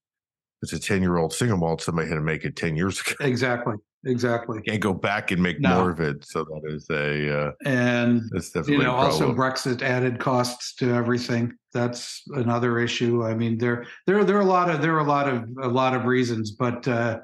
if 0.62 0.72
it's 0.72 0.84
a 0.84 0.88
10 0.88 1.02
year 1.02 1.16
old 1.18 1.32
single 1.34 1.58
malt 1.58 1.82
somebody 1.82 2.08
had 2.08 2.16
to 2.16 2.20
make 2.22 2.44
it 2.44 2.56
10 2.56 2.76
years 2.76 3.00
ago 3.06 3.16
Exactly. 3.20 3.74
Exactly. 4.06 4.62
can't 4.62 4.80
go 4.80 4.94
back 4.94 5.30
and 5.30 5.42
make 5.42 5.60
No. 5.60 5.76
more 5.80 5.90
of 5.90 6.00
it 6.00 6.24
so 6.24 6.44
that 6.44 6.62
is 6.74 6.86
a 6.90 7.48
uh 7.48 7.52
And 7.66 8.22
that's 8.32 8.54
you 8.68 8.78
know, 8.78 8.92
also. 8.94 9.34
Brexit 9.34 9.82
added 9.82 10.18
costs 10.18 10.74
to 10.76 10.90
everything. 10.92 11.52
That's 11.74 12.22
another 12.34 12.78
issue. 12.78 13.24
I 13.24 13.34
mean, 13.34 13.58
there 13.58 13.84
there 14.06 14.24
there 14.24 14.36
are 14.38 14.40
a 14.40 14.44
lot 14.58 14.70
of 14.70 14.80
there 14.80 14.94
are 14.96 15.00
a 15.00 15.12
lot 15.18 15.28
of 15.28 15.44
a 15.62 15.68
lot 15.68 15.94
of 15.94 16.06
reasons, 16.06 16.52
but 16.52 16.88
uh, 16.88 17.18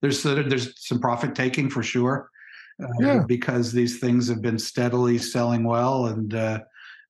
there's 0.00 0.22
there's 0.22 0.86
some 0.88 1.00
profit 1.00 1.34
taking 1.34 1.68
for 1.68 1.82
sure. 1.82 2.30
Uh, 2.80 2.86
Yeah. 3.00 3.22
because 3.26 3.72
these 3.72 3.98
things 3.98 4.28
have 4.28 4.42
been 4.42 4.58
steadily 4.58 5.18
selling 5.18 5.64
well, 5.64 6.06
and 6.06 6.34
uh, 6.34 6.60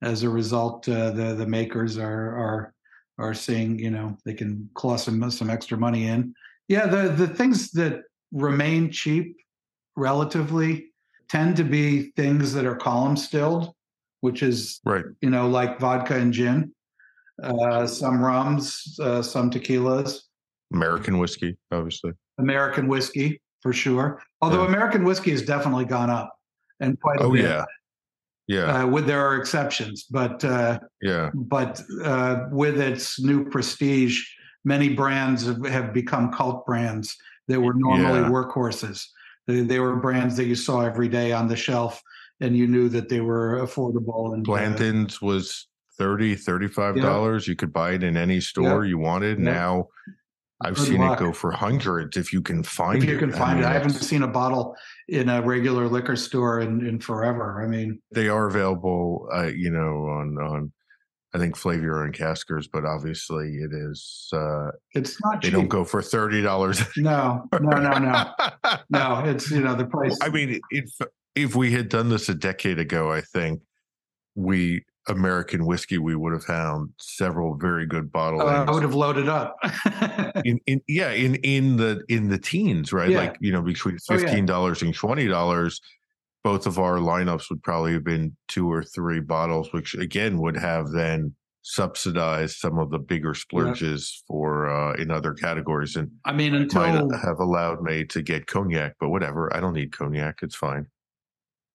as 0.03 0.23
a 0.23 0.31
result, 0.31 0.89
uh, 0.89 1.11
the 1.11 1.35
the 1.35 1.47
makers 1.47 1.99
are 1.99 2.29
are 2.45 2.75
are 3.19 3.35
seeing 3.35 3.79
you 3.79 3.91
know 3.91 4.17
they 4.25 4.33
can 4.35 4.71
claw 4.75 4.97
some 4.97 5.31
some 5.31 5.51
extra 5.51 5.77
money 5.77 6.07
in, 6.07 6.35
Yeah, 6.69 6.87
the 6.87 7.09
the 7.11 7.29
things 7.29 7.71
that 7.73 8.03
remain 8.33 8.91
cheap 8.91 9.37
relatively 9.97 10.93
tend 11.29 11.57
to 11.57 11.65
be 11.65 12.13
things 12.13 12.53
that 12.53 12.65
are 12.65 12.77
column 12.77 13.17
stilled, 13.17 13.73
which 14.21 14.43
is 14.43 14.81
right. 14.85 15.05
You 15.21 15.31
know, 15.31 15.49
like 15.49 15.81
vodka 15.81 16.15
and 16.15 16.33
gin, 16.33 16.73
uh, 17.43 17.87
some 17.87 18.23
rums, 18.23 18.99
uh, 19.03 19.23
some 19.23 19.51
tequilas, 19.51 20.21
American 20.73 21.19
whiskey, 21.19 21.57
obviously. 21.73 22.13
American 22.39 22.89
whiskey 22.89 23.41
for 23.63 23.73
sure. 23.73 24.23
Although 24.43 24.63
yeah. 24.63 24.69
American 24.69 25.05
whiskey 25.05 25.31
has 25.31 25.43
definitely 25.43 25.85
gone 25.85 26.11
up 26.11 26.33
and 26.81 27.01
quite. 27.01 27.21
oh 27.21 27.33
bit. 27.33 27.45
yeah, 27.45 27.65
yeah. 28.47 28.83
Uh, 28.83 28.87
with 28.87 29.07
there 29.07 29.27
are 29.27 29.37
exceptions, 29.37 30.05
but 30.05 30.45
uh, 30.45 30.79
yeah, 31.03 31.31
but 31.35 31.81
uh, 32.05 32.45
with 32.51 32.81
its 32.81 33.21
new 33.21 33.49
prestige, 33.49 34.23
many 34.65 34.91
brands 34.91 35.47
have, 35.47 35.65
have 35.67 35.93
become 35.93 36.33
cult 36.33 36.67
brands 36.67 37.17
that 37.49 37.61
were 37.61 37.75
normally 37.75 38.21
yeah. 38.21 38.29
workhorses. 38.29 39.05
They, 39.47 39.61
they, 39.61 39.79
were 39.79 39.97
brands 39.97 40.37
that 40.37 40.47
you 40.47 40.57
saw 40.57 40.81
every 40.81 41.09
day 41.09 41.33
on 41.33 41.47
the 41.47 41.57
shelf, 41.57 42.03
and 42.41 42.57
you 42.57 42.67
knew 42.67 42.89
that 42.89 43.09
they 43.09 43.21
were 43.21 43.61
affordable. 43.65 44.35
And 44.35 44.47
uh, 44.47 44.51
Blanton's 44.51 45.23
was 45.23 45.69
30 45.99 46.35
35 46.35 46.97
dollars. 46.97 47.47
Yeah. 47.47 47.53
You 47.53 47.57
could 47.57 47.73
buy 47.73 47.93
it 47.93 48.03
in 48.03 48.17
any 48.17 48.41
store 48.41 48.85
you 48.85 48.99
wanted. 48.99 49.39
Now 49.39 49.89
I've 50.63 50.75
Good 50.75 50.89
seen 50.89 51.01
luck. 51.01 51.21
it 51.21 51.25
go 51.25 51.33
for 51.33 51.51
hundreds 51.53 52.17
if 52.17 52.33
you 52.33 52.41
can 52.41 52.63
find 52.63 53.03
it. 53.03 53.05
If 53.05 53.11
you 53.11 53.19
can 53.19 53.31
find 53.31 53.43
I 53.43 53.55
mean, 53.55 53.65
it. 53.65 53.67
I 53.67 53.73
haven't 53.75 53.91
seen 53.91 54.23
a 54.23 54.29
bottle 54.29 54.75
in 55.09 55.29
a 55.29 55.43
regular 55.43 55.87
liquor 55.87 56.17
store 56.17 56.61
in, 56.61 56.87
in 56.87 56.99
forever. 56.99 57.63
I 57.63 57.69
mean, 57.69 58.01
they 58.13 58.29
are 58.29 58.47
available, 58.47 59.29
uh, 59.35 59.49
you 59.49 59.71
know, 59.71 60.07
on 60.07 60.39
on 60.39 60.73
I 61.37 61.39
think 61.39 61.55
Flaviar 61.55 62.03
and 62.03 62.15
Caskers, 62.15 62.67
but 62.73 62.87
obviously 62.87 63.57
it 63.57 63.71
is. 63.71 64.31
Uh, 64.33 64.71
it's 64.95 65.23
not. 65.23 65.43
They 65.43 65.49
cheap. 65.49 65.55
don't 65.55 65.69
go 65.69 65.85
for 65.85 66.01
thirty 66.01 66.41
dollars. 66.41 66.83
No, 66.97 67.47
no, 67.53 67.79
no, 67.79 67.99
no, 67.99 68.33
no. 68.89 69.23
It's 69.27 69.51
you 69.51 69.61
know 69.61 69.75
the 69.75 69.85
price. 69.85 70.17
I 70.23 70.31
mean, 70.31 70.61
if 70.71 70.91
if 71.35 71.55
we 71.55 71.73
had 71.73 71.91
done 71.91 72.09
this 72.09 72.31
a 72.31 72.35
decade 72.35 72.79
ago, 72.79 73.13
I 73.13 73.21
think 73.21 73.61
we 74.35 74.83
American 75.09 75.67
whiskey, 75.67 75.99
we 75.99 76.17
would 76.17 76.33
have 76.33 76.45
found 76.45 76.91
several 76.99 77.55
very 77.55 77.87
good 77.87 78.11
bottles. 78.11 78.43
Uh, 78.43 78.65
I 78.67 78.71
would 78.71 78.83
have 78.83 78.95
loaded 78.95 79.29
up. 79.29 79.59
in, 80.47 80.59
in 80.67 80.81
yeah, 80.89 81.11
in 81.11 81.35
in 81.37 81.77
the 81.77 82.03
in 82.09 82.31
the 82.31 82.39
teens, 82.39 82.95
right? 82.95 83.11
Yeah. 83.11 83.19
Like 83.19 83.37
you 83.41 83.53
know, 83.53 83.61
between 83.61 83.99
fifteen 83.99 84.47
dollars 84.47 84.79
oh, 84.83 84.87
yeah. 84.87 84.89
and 84.89 84.95
twenty 84.95 85.29
dollars, 85.29 85.83
both 86.47 86.65
of 86.69 86.79
our 86.79 86.99
lineups 86.99 87.51
would 87.51 87.61
probably 87.65 87.93
have 87.93 88.05
been 88.05 88.37
two 88.47 88.71
or 88.71 88.81
three 88.81 89.19
bottles, 89.19 89.73
which 89.73 89.97
again 89.97 90.39
would 90.39 90.57
have 90.57 90.93
then 90.93 91.35
subsidized 91.63 92.59
some 92.59 92.79
of 92.79 92.89
the 92.89 93.01
bigger 93.01 93.35
splurges 93.35 94.23
yeah. 94.23 94.27
for 94.29 94.71
uh, 94.71 94.93
in 94.95 95.11
other 95.11 95.35
categories, 95.35 95.97
and 95.97 96.09
I 96.25 96.33
mean, 96.33 96.55
until 96.55 96.83
might 96.83 97.19
have 97.25 97.41
allowed 97.41 97.83
me 97.83 98.05
to 98.05 98.23
get 98.23 98.47
cognac, 98.47 98.95
but 99.01 99.09
whatever. 99.09 99.53
I 99.57 99.59
don't 99.59 99.73
need 99.73 99.91
cognac; 99.91 100.39
it's 100.41 100.55
fine. 100.55 100.87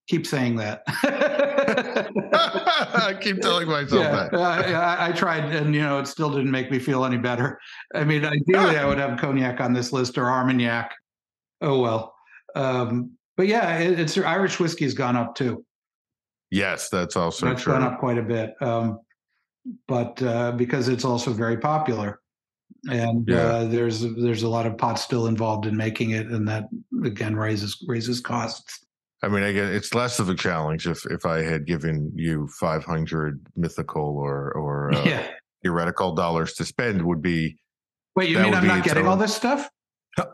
Keep 0.07 0.25
saying 0.25 0.55
that. 0.55 0.83
I 2.23 3.17
keep 3.21 3.41
telling 3.41 3.67
myself 3.67 4.01
yeah, 4.01 4.29
that. 4.31 4.33
I, 4.33 5.09
I, 5.09 5.11
tried, 5.11 5.53
and 5.53 5.75
you 5.75 5.81
know, 5.81 5.99
it 5.99 6.07
still 6.07 6.29
didn't 6.29 6.51
make 6.51 6.71
me 6.71 6.79
feel 6.79 7.03
any 7.03 7.17
better. 7.17 7.59
I 7.93 8.05
mean, 8.05 8.23
ideally, 8.23 8.77
I 8.77 8.85
would 8.85 8.99
have 8.99 9.19
cognac 9.19 9.59
on 9.59 9.73
this 9.73 9.91
list 9.91 10.17
or 10.17 10.31
Armagnac. 10.31 10.95
Oh 11.59 11.81
well, 11.81 12.15
um, 12.55 13.17
but 13.37 13.47
yeah, 13.47 13.79
it, 13.79 13.99
it's 13.99 14.17
Irish 14.17 14.59
whiskey 14.59 14.85
has 14.85 14.93
gone 14.93 15.15
up 15.15 15.35
too. 15.35 15.65
Yes, 16.49 16.89
that's 16.89 17.15
also 17.15 17.47
that's 17.47 17.63
true. 17.63 17.73
gone 17.73 17.83
up 17.83 17.99
quite 17.99 18.17
a 18.17 18.23
bit, 18.23 18.53
um, 18.61 18.99
but 19.87 20.21
uh, 20.21 20.51
because 20.51 20.89
it's 20.89 21.05
also 21.05 21.31
very 21.31 21.57
popular, 21.57 22.19
and 22.89 23.25
yeah. 23.27 23.37
uh, 23.37 23.63
there's 23.65 24.01
there's 24.01 24.43
a 24.43 24.49
lot 24.49 24.65
of 24.65 24.77
pot 24.77 24.95
still 24.95 25.27
involved 25.27 25.65
in 25.65 25.77
making 25.77 26.11
it, 26.11 26.27
and 26.27 26.47
that 26.47 26.65
again 27.05 27.35
raises 27.35 27.77
raises 27.87 28.19
costs. 28.19 28.85
I 29.23 29.27
mean, 29.27 29.43
I 29.43 29.51
guess 29.51 29.69
it's 29.69 29.93
less 29.93 30.19
of 30.19 30.29
a 30.29 30.35
challenge 30.35 30.87
if 30.87 31.05
if 31.05 31.25
I 31.25 31.41
had 31.41 31.65
given 31.65 32.11
you 32.15 32.47
500 32.59 33.45
mythical 33.55 34.17
or 34.17 34.51
or 34.51 34.93
uh, 34.95 35.03
yeah. 35.03 35.27
theoretical 35.63 36.13
dollars 36.13 36.53
to 36.55 36.65
spend 36.65 37.01
would 37.05 37.21
be. 37.21 37.57
Wait, 38.15 38.29
you 38.29 38.39
mean 38.39 38.53
I'm 38.53 38.67
not 38.67 38.83
getting 38.83 39.07
all 39.07 39.15
this 39.15 39.33
stuff? 39.33 39.69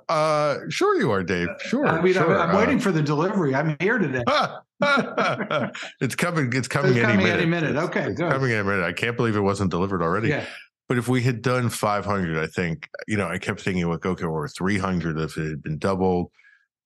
Uh, 0.09 0.57
sure 0.69 0.99
you 0.99 1.11
are, 1.11 1.23
Dave. 1.23 1.49
Sure. 1.61 1.87
I 1.87 2.01
mean, 2.01 2.13
sure. 2.13 2.37
I'm, 2.37 2.49
I'm, 2.49 2.55
waiting 2.55 2.77
uh, 2.77 2.81
for 2.81 2.91
the 2.91 3.01
delivery. 3.01 3.53
I'm 3.53 3.77
here 3.79 3.97
today. 3.97 4.23
it's 6.01 6.15
coming. 6.15 6.51
It's 6.53 6.67
coming, 6.67 6.91
it's 6.91 6.99
any 6.99 7.13
coming 7.13 7.17
minute. 7.17 7.39
any 7.39 7.45
minute. 7.45 7.75
Okay, 7.75 8.05
it's 8.05 8.19
good. 8.19 8.31
coming 8.31 8.51
any 8.51 8.63
minute. 8.63 8.83
I 8.83 8.93
can't 8.93 9.15
believe 9.15 9.35
it 9.35 9.41
wasn't 9.41 9.71
delivered 9.71 10.01
already. 10.01 10.29
Yeah. 10.29 10.45
But 10.87 10.97
if 10.97 11.07
we 11.07 11.21
had 11.21 11.41
done 11.41 11.69
500, 11.69 12.37
I 12.37 12.47
think 12.47 12.89
you 13.07 13.17
know 13.17 13.27
I 13.27 13.37
kept 13.37 13.61
thinking, 13.61 13.87
like, 13.87 14.05
okay, 14.05 14.25
or 14.25 14.47
300 14.47 15.19
if 15.19 15.37
it 15.37 15.49
had 15.49 15.61
been 15.61 15.77
doubled 15.77 16.31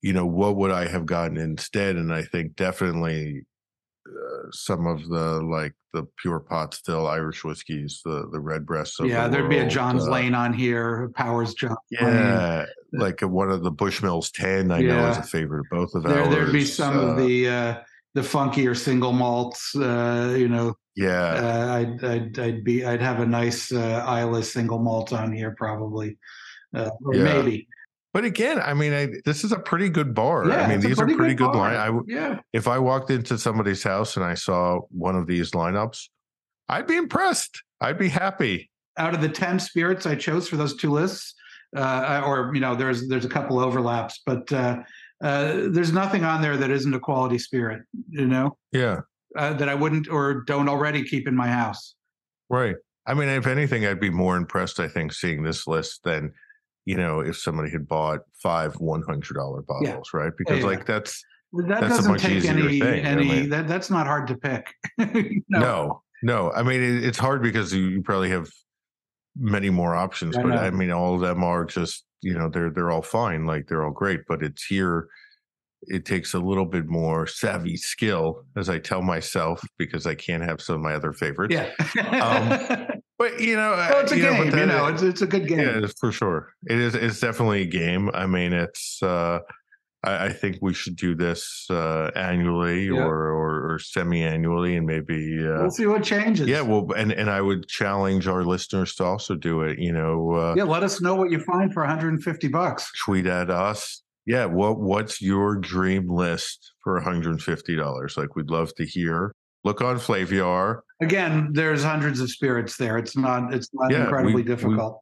you 0.01 0.13
know, 0.13 0.25
what 0.25 0.55
would 0.55 0.71
I 0.71 0.87
have 0.87 1.05
gotten 1.05 1.37
instead? 1.37 1.95
And 1.95 2.13
I 2.13 2.23
think 2.23 2.55
definitely 2.55 3.45
uh, 4.11 4.47
some 4.51 4.87
of 4.87 5.07
the 5.07 5.41
like 5.41 5.73
the 5.93 6.07
pure 6.17 6.39
pot 6.39 6.73
still 6.73 7.07
Irish 7.07 7.43
whiskeys, 7.43 8.01
the 8.03 8.27
the 8.31 8.39
redbreasts. 8.39 8.99
yeah, 9.01 9.25
the 9.25 9.31
there'd 9.31 9.43
world. 9.43 9.49
be 9.49 9.57
a 9.59 9.67
John's 9.67 10.07
uh, 10.07 10.11
Lane 10.11 10.35
on 10.35 10.53
here, 10.53 11.11
Powers 11.15 11.53
John. 11.53 11.75
Yeah, 11.89 12.65
Lane. 12.93 13.01
like 13.01 13.21
one 13.21 13.51
of 13.51 13.63
the 13.63 13.71
Bushmills 13.71 14.31
ten. 14.33 14.71
I 14.71 14.79
yeah. 14.79 14.95
know 14.95 15.09
is 15.09 15.17
a 15.17 15.23
favorite 15.23 15.61
of 15.61 15.65
both 15.71 15.95
of 15.95 16.03
there, 16.03 16.23
ours. 16.23 16.29
There'd 16.29 16.53
be 16.53 16.65
some 16.65 16.97
uh, 16.97 17.01
of 17.01 17.17
the 17.17 17.49
uh, 17.49 17.75
the 18.13 18.21
funkier 18.21 18.75
single 18.77 19.13
malts. 19.13 19.75
Uh, 19.75 20.35
you 20.37 20.47
know. 20.47 20.75
Yeah, 20.95 21.11
uh, 21.11 21.73
I'd, 21.73 22.03
I'd 22.03 22.39
I'd 22.39 22.63
be 22.65 22.83
I'd 22.85 23.01
have 23.01 23.21
a 23.21 23.25
nice 23.25 23.71
uh, 23.71 24.05
Islay 24.05 24.41
single 24.41 24.79
malt 24.79 25.13
on 25.13 25.31
here 25.31 25.55
probably, 25.57 26.17
uh, 26.75 26.89
or 27.05 27.15
yeah. 27.15 27.23
maybe. 27.23 27.67
But 28.13 28.25
again, 28.25 28.59
I 28.59 28.73
mean, 28.73 28.93
I, 28.93 29.07
this 29.23 29.43
is 29.43 29.53
a 29.53 29.59
pretty 29.59 29.87
good 29.87 30.13
bar. 30.13 30.47
Yeah, 30.47 30.65
I 30.65 30.67
mean, 30.67 30.81
these 30.81 30.97
pretty 30.97 31.13
are 31.13 31.17
pretty 31.17 31.33
good, 31.33 31.51
good 31.51 31.57
line. 31.57 31.75
I, 31.75 31.97
yeah. 32.07 32.39
If 32.51 32.67
I 32.67 32.77
walked 32.77 33.09
into 33.09 33.37
somebody's 33.37 33.83
house 33.83 34.17
and 34.17 34.25
I 34.25 34.33
saw 34.33 34.81
one 34.89 35.15
of 35.15 35.27
these 35.27 35.51
lineups, 35.51 36.09
I'd 36.67 36.87
be 36.87 36.97
impressed. 36.97 37.63
I'd 37.79 37.97
be 37.97 38.09
happy. 38.09 38.69
Out 38.97 39.13
of 39.13 39.21
the 39.21 39.29
ten 39.29 39.59
spirits 39.59 40.05
I 40.05 40.15
chose 40.15 40.49
for 40.49 40.57
those 40.57 40.75
two 40.75 40.91
lists, 40.91 41.33
uh, 41.75 42.21
or 42.25 42.51
you 42.53 42.59
know, 42.59 42.75
there's 42.75 43.07
there's 43.07 43.23
a 43.23 43.29
couple 43.29 43.59
overlaps, 43.59 44.21
but 44.25 44.51
uh, 44.51 44.79
uh, 45.23 45.67
there's 45.69 45.93
nothing 45.93 46.25
on 46.25 46.41
there 46.41 46.57
that 46.57 46.69
isn't 46.69 46.93
a 46.93 46.99
quality 46.99 47.37
spirit. 47.37 47.83
You 48.09 48.27
know. 48.27 48.57
Yeah. 48.73 49.01
Uh, 49.37 49.53
that 49.53 49.69
I 49.69 49.75
wouldn't 49.75 50.09
or 50.09 50.43
don't 50.43 50.67
already 50.67 51.05
keep 51.05 51.25
in 51.29 51.35
my 51.35 51.47
house. 51.47 51.95
Right. 52.49 52.75
I 53.07 53.13
mean, 53.13 53.29
if 53.29 53.47
anything, 53.47 53.85
I'd 53.85 54.01
be 54.01 54.09
more 54.09 54.35
impressed. 54.35 54.81
I 54.81 54.89
think 54.89 55.13
seeing 55.13 55.43
this 55.43 55.65
list 55.65 56.03
than 56.03 56.33
you 56.85 56.95
know, 56.95 57.19
if 57.19 57.37
somebody 57.37 57.69
had 57.69 57.87
bought 57.87 58.21
five 58.41 58.75
one 58.75 59.03
hundred 59.03 59.35
dollar 59.35 59.61
bottles, 59.61 60.09
yeah. 60.13 60.19
right? 60.19 60.33
Because 60.37 60.59
yeah, 60.59 60.65
like 60.65 60.85
that's 60.85 61.23
that 61.53 61.81
that's 61.81 61.97
doesn't 61.97 62.17
take 62.19 62.45
any 62.45 62.79
thing. 62.79 63.05
any 63.05 63.29
I 63.29 63.35
mean, 63.35 63.49
that 63.49 63.67
that's 63.67 63.89
not 63.89 64.07
hard 64.07 64.27
to 64.27 64.37
pick. 64.37 64.73
no. 64.97 65.41
no. 65.49 66.01
no, 66.23 66.51
I 66.51 66.63
mean 66.63 66.81
it, 66.81 67.03
it's 67.03 67.19
hard 67.19 67.43
because 67.43 67.73
you, 67.73 67.87
you, 67.87 68.01
probably 68.01 68.29
have 68.29 68.49
many 69.35 69.69
more 69.69 69.95
options, 69.95 70.37
I 70.37 70.41
but 70.41 70.49
know. 70.49 70.57
I 70.57 70.69
mean 70.71 70.91
all 70.91 71.15
of 71.15 71.21
them 71.21 71.43
are 71.43 71.65
just 71.65 72.03
you 72.21 72.33
know 72.33 72.49
they're 72.49 72.71
they're 72.71 72.91
all 72.91 73.03
fine, 73.03 73.45
like 73.45 73.67
they're 73.67 73.83
all 73.83 73.91
great, 73.91 74.21
but 74.27 74.43
it's 74.43 74.65
here. 74.65 75.07
It 75.83 76.05
takes 76.05 76.35
a 76.35 76.39
little 76.39 76.65
bit 76.65 76.87
more 76.87 77.25
savvy 77.25 77.75
skill, 77.75 78.45
as 78.55 78.69
I 78.69 78.77
tell 78.77 79.01
myself, 79.01 79.61
because 79.79 80.05
I 80.05 80.13
can't 80.13 80.43
have 80.43 80.61
some 80.61 80.75
of 80.75 80.81
my 80.81 80.93
other 80.93 81.11
favorites. 81.11 81.55
Yeah. 81.55 82.87
um, 82.87 82.87
But 83.21 83.39
you 83.39 83.55
know, 83.55 83.73
well, 83.73 83.99
it's 83.99 84.11
a 84.11 84.17
you 84.17 84.23
game. 84.23 84.49
Know, 84.49 84.57
you 84.57 84.65
know, 84.65 84.87
it's 84.87 85.03
it's 85.03 85.21
a 85.21 85.27
good 85.27 85.47
game. 85.47 85.59
Yeah, 85.59 85.85
for 85.99 86.11
sure. 86.11 86.55
It 86.67 86.79
is. 86.79 86.95
It's 86.95 87.19
definitely 87.19 87.61
a 87.61 87.67
game. 87.67 88.09
I 88.15 88.25
mean, 88.25 88.51
it's. 88.51 89.01
uh 89.03 89.41
I, 90.03 90.25
I 90.25 90.29
think 90.29 90.57
we 90.59 90.73
should 90.73 90.95
do 90.95 91.13
this 91.13 91.67
uh 91.69 92.09
annually 92.15 92.85
yeah. 92.85 93.03
or, 93.03 93.31
or, 93.31 93.73
or 93.73 93.77
semi-annually, 93.77 94.75
and 94.75 94.87
maybe 94.87 95.37
uh, 95.39 95.61
we'll 95.61 95.69
see 95.69 95.85
what 95.85 96.01
changes. 96.01 96.47
Yeah, 96.47 96.61
well, 96.61 96.87
and 96.97 97.11
and 97.11 97.29
I 97.29 97.41
would 97.41 97.67
challenge 97.67 98.27
our 98.27 98.43
listeners 98.43 98.95
to 98.95 99.03
also 99.03 99.35
do 99.35 99.61
it. 99.61 99.77
You 99.77 99.93
know, 99.93 100.31
uh, 100.31 100.55
yeah. 100.57 100.63
Let 100.63 100.81
us 100.81 100.99
know 100.99 101.13
what 101.13 101.29
you 101.29 101.39
find 101.41 101.71
for 101.71 101.83
150 101.83 102.47
bucks. 102.47 102.91
Tweet 103.05 103.27
at 103.27 103.51
us. 103.51 104.01
Yeah, 104.25 104.45
what 104.45 104.79
what's 104.79 105.21
your 105.21 105.57
dream 105.57 106.09
list 106.09 106.71
for 106.83 106.95
150 106.95 107.75
dollars? 107.75 108.17
Like, 108.17 108.35
we'd 108.35 108.49
love 108.49 108.73
to 108.77 108.85
hear 108.85 109.35
look 109.63 109.81
on 109.81 109.97
Flaviar. 109.97 110.81
Again, 111.01 111.49
there's 111.53 111.83
hundreds 111.83 112.19
of 112.19 112.29
spirits 112.29 112.77
there. 112.77 112.97
It's 112.97 113.17
not 113.17 113.53
it's 113.53 113.69
not 113.73 113.91
yeah, 113.91 114.03
incredibly 114.03 114.35
we, 114.35 114.43
difficult. 114.43 115.01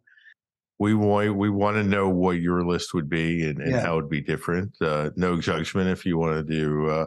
We, 0.79 0.93
we 0.93 1.05
want 1.05 1.35
we 1.35 1.49
want 1.49 1.75
to 1.75 1.83
know 1.83 2.09
what 2.09 2.39
your 2.39 2.65
list 2.65 2.93
would 2.93 3.09
be 3.09 3.47
and, 3.47 3.59
and 3.61 3.71
yeah. 3.71 3.81
how 3.81 3.97
it'd 3.97 4.09
be 4.09 4.21
different. 4.21 4.73
Uh, 4.81 5.09
no 5.15 5.39
judgment 5.39 5.89
if 5.89 6.05
you 6.05 6.17
want 6.17 6.35
to 6.35 6.43
do 6.43 6.87
uh, 6.87 7.05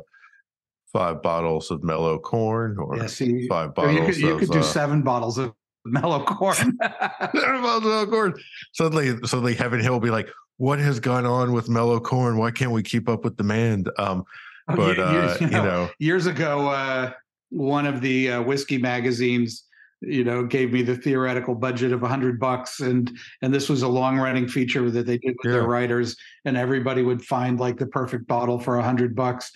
five 0.93 1.23
bottles 1.23 1.71
of 1.71 1.83
mellow 1.83 2.19
corn 2.19 2.77
or 2.79 2.97
yeah, 2.97 3.07
see, 3.07 3.49
five 3.49 3.75
bottles. 3.75 3.97
You 3.97 4.05
could, 4.05 4.17
you 4.19 4.35
of, 4.35 4.41
could 4.41 4.51
do 4.51 4.59
uh, 4.59 4.63
seven 4.63 5.03
bottles 5.03 5.39
of 5.39 5.55
mellow 5.85 6.23
corn. 6.25 6.55
seven 6.83 7.63
bottles 7.63 7.85
of 7.85 7.91
mellow 7.91 8.07
corn. 8.07 8.35
Suddenly, 8.73 9.17
suddenly, 9.25 9.55
Heaven 9.55 9.81
Hill 9.81 9.93
will 9.93 10.01
be 10.01 10.11
like, 10.11 10.29
"What 10.59 10.79
has 10.79 11.01
gone 11.01 11.25
on 11.25 11.53
with 11.53 11.69
mellow 11.69 11.99
corn? 11.99 12.37
Why 12.37 12.51
can't 12.51 12.73
we 12.73 12.83
keep 12.83 13.09
up 13.09 13.25
with 13.25 13.37
demand?" 13.37 13.89
Um, 13.99 14.25
oh, 14.69 14.77
but 14.77 14.99
you, 14.99 15.03
you, 15.03 15.09
uh, 15.09 15.37
you, 15.41 15.47
know, 15.49 15.65
know, 15.65 15.91
years 15.99 16.27
ago, 16.27 16.69
uh, 16.69 17.13
one 17.53 17.87
of 17.87 18.01
the 18.01 18.33
uh, 18.33 18.43
whiskey 18.43 18.79
magazines 18.79 19.65
you 20.01 20.25
know 20.25 20.45
gave 20.45 20.73
me 20.73 20.83
the 20.83 20.97
theoretical 20.97 21.55
budget 21.55 21.93
of 21.93 22.01
hundred 22.01 22.41
bucks 22.41 22.81
and 22.81 23.17
and 23.43 23.55
this 23.55 23.69
was 23.69 23.83
a 23.83 23.89
long 23.89 24.19
running 24.19 24.49
feature 24.49 24.91
that 24.91 25.07
they 25.07 25.19
did 25.19 25.37
with 25.39 25.47
yeah. 25.47 25.53
their 25.53 25.67
writers 25.67 26.17
and 26.45 26.57
everybody 26.57 27.03
would 27.03 27.23
find 27.23 27.61
like 27.61 27.77
the 27.77 27.87
perfect 27.87 28.27
bottle 28.27 28.59
for 28.59 28.81
hundred 28.81 29.15
bucks 29.15 29.53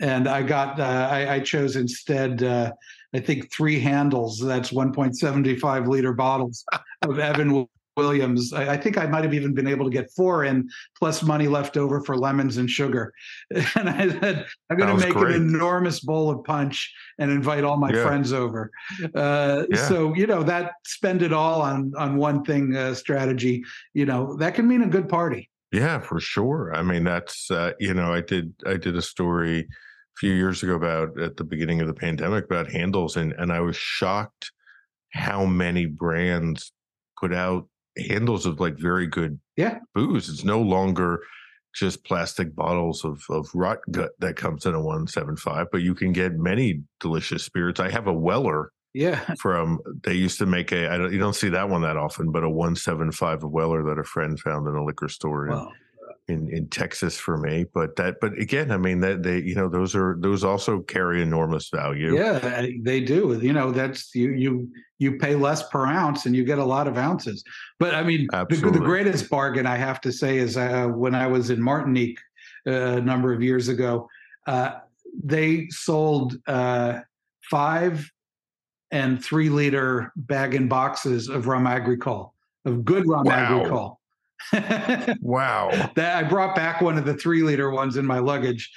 and 0.00 0.26
i 0.26 0.42
got 0.42 0.80
uh, 0.80 1.08
I, 1.10 1.34
I, 1.34 1.40
chose 1.40 1.76
instead 1.76 2.42
uh, 2.42 2.72
i 3.14 3.20
think 3.20 3.52
three 3.52 3.78
handles 3.78 4.38
that's 4.38 4.70
1.75 4.70 5.86
liter 5.86 6.14
bottles 6.14 6.64
of 7.02 7.18
evan 7.18 7.66
Williams. 8.00 8.52
I, 8.52 8.74
I, 8.74 8.76
think 8.76 8.96
I 8.96 9.06
might 9.06 9.24
have 9.24 9.34
even 9.34 9.52
been 9.54 9.66
able 9.66 9.84
to 9.84 9.90
get 9.90 10.10
four 10.12 10.44
in, 10.44 10.68
plus 10.98 11.22
money 11.22 11.48
left 11.48 11.76
over 11.76 12.00
for 12.00 12.16
lemons 12.16 12.56
and 12.56 12.68
sugar. 12.68 13.12
And 13.76 13.88
I 13.88 14.08
said, 14.20 14.46
I'm 14.68 14.76
going 14.76 14.96
to 14.96 15.06
make 15.06 15.14
great. 15.14 15.36
an 15.36 15.42
enormous 15.42 16.00
bowl 16.00 16.30
of 16.30 16.44
punch 16.44 16.92
and 17.18 17.30
invite 17.30 17.64
all 17.64 17.76
my 17.76 17.92
yeah. 17.92 18.02
friends 18.02 18.32
over. 18.32 18.70
Uh, 19.14 19.64
yeah. 19.70 19.88
So 19.88 20.14
you 20.14 20.26
know 20.26 20.42
that 20.42 20.72
spend 20.84 21.22
it 21.22 21.32
all 21.32 21.62
on 21.62 21.92
on 21.96 22.16
one 22.16 22.44
thing 22.44 22.76
uh, 22.76 22.94
strategy. 22.94 23.62
You 23.94 24.06
know 24.06 24.36
that 24.36 24.54
can 24.54 24.66
mean 24.66 24.82
a 24.82 24.88
good 24.88 25.08
party. 25.08 25.50
Yeah, 25.72 26.00
for 26.00 26.18
sure. 26.18 26.72
I 26.74 26.82
mean, 26.82 27.04
that's 27.04 27.50
uh, 27.50 27.72
you 27.78 27.94
know, 27.94 28.12
I 28.12 28.20
did 28.20 28.52
I 28.66 28.76
did 28.76 28.96
a 28.96 29.02
story 29.02 29.60
a 29.60 29.66
few 30.18 30.32
years 30.32 30.62
ago 30.62 30.74
about 30.74 31.18
at 31.20 31.36
the 31.36 31.44
beginning 31.44 31.80
of 31.80 31.86
the 31.86 31.94
pandemic 31.94 32.44
about 32.44 32.70
handles, 32.70 33.16
and 33.16 33.32
and 33.34 33.52
I 33.52 33.60
was 33.60 33.76
shocked 33.76 34.50
how 35.12 35.44
many 35.44 35.86
brands 35.86 36.72
put 37.18 37.32
out 37.34 37.68
handles 37.96 38.46
of 38.46 38.60
like 38.60 38.78
very 38.78 39.06
good 39.06 39.38
yeah 39.56 39.78
booze. 39.94 40.28
It's 40.28 40.44
no 40.44 40.60
longer 40.60 41.20
just 41.74 42.04
plastic 42.04 42.54
bottles 42.54 43.04
of 43.04 43.22
of 43.30 43.48
rot 43.54 43.78
gut 43.90 44.12
that 44.18 44.36
comes 44.36 44.66
in 44.66 44.74
a 44.74 44.80
175, 44.80 45.66
but 45.70 45.82
you 45.82 45.94
can 45.94 46.12
get 46.12 46.34
many 46.34 46.82
delicious 47.00 47.44
spirits. 47.44 47.80
I 47.80 47.90
have 47.90 48.06
a 48.06 48.12
Weller. 48.12 48.72
Yeah. 48.92 49.20
From 49.38 49.78
they 50.02 50.14
used 50.14 50.38
to 50.38 50.46
make 50.46 50.72
a 50.72 50.90
I 50.90 50.98
don't 50.98 51.12
you 51.12 51.18
don't 51.18 51.36
see 51.36 51.50
that 51.50 51.68
one 51.68 51.82
that 51.82 51.96
often, 51.96 52.32
but 52.32 52.44
a 52.44 52.50
175 52.50 53.44
of 53.44 53.50
Weller 53.50 53.84
that 53.84 54.00
a 54.00 54.04
friend 54.04 54.38
found 54.38 54.66
in 54.66 54.74
a 54.74 54.84
liquor 54.84 55.08
store. 55.08 55.48
Wow 55.48 55.72
in 56.30 56.48
in 56.50 56.68
Texas 56.68 57.18
for 57.18 57.36
me. 57.36 57.66
But 57.74 57.96
that, 57.96 58.16
but 58.20 58.32
again, 58.38 58.70
I 58.70 58.76
mean 58.76 59.00
that 59.00 59.22
they, 59.22 59.40
you 59.40 59.54
know, 59.54 59.68
those 59.68 59.94
are 59.94 60.16
those 60.20 60.44
also 60.44 60.80
carry 60.80 61.22
enormous 61.22 61.68
value. 61.68 62.14
Yeah, 62.16 62.66
they 62.82 63.00
do. 63.00 63.38
You 63.42 63.52
know, 63.52 63.72
that's 63.72 64.14
you 64.14 64.30
you 64.30 64.72
you 64.98 65.18
pay 65.18 65.34
less 65.34 65.68
per 65.68 65.86
ounce 65.86 66.26
and 66.26 66.34
you 66.34 66.44
get 66.44 66.58
a 66.58 66.64
lot 66.64 66.86
of 66.86 66.96
ounces. 66.96 67.44
But 67.78 67.94
I 67.94 68.02
mean, 68.02 68.28
the, 68.32 68.70
the, 68.72 68.78
greatest 68.78 69.28
bargain 69.28 69.66
I 69.66 69.76
have 69.76 70.00
to 70.02 70.12
say 70.12 70.38
is 70.38 70.56
uh, 70.56 70.86
when 70.88 71.14
I 71.14 71.26
was 71.26 71.50
in 71.50 71.60
Martinique 71.60 72.18
uh, 72.66 72.70
a 72.70 73.00
number 73.00 73.32
of 73.32 73.42
years 73.42 73.68
ago, 73.68 74.08
uh, 74.46 74.72
they 75.22 75.68
sold 75.70 76.36
uh, 76.46 77.00
five 77.42 78.10
and 78.90 79.22
three 79.22 79.48
liter 79.48 80.12
bag 80.16 80.54
and 80.54 80.68
boxes 80.68 81.28
of 81.28 81.46
rum 81.46 81.66
agricole 81.66 82.34
of 82.64 82.84
good 82.84 83.06
rum 83.06 83.24
wow. 83.24 83.32
agricole 83.32 83.99
wow. 85.20 85.70
That 85.94 86.16
I 86.16 86.28
brought 86.28 86.54
back 86.54 86.80
one 86.80 86.98
of 86.98 87.04
the 87.04 87.14
three 87.14 87.42
liter 87.42 87.70
ones 87.70 87.96
in 87.96 88.06
my 88.06 88.18
luggage, 88.18 88.70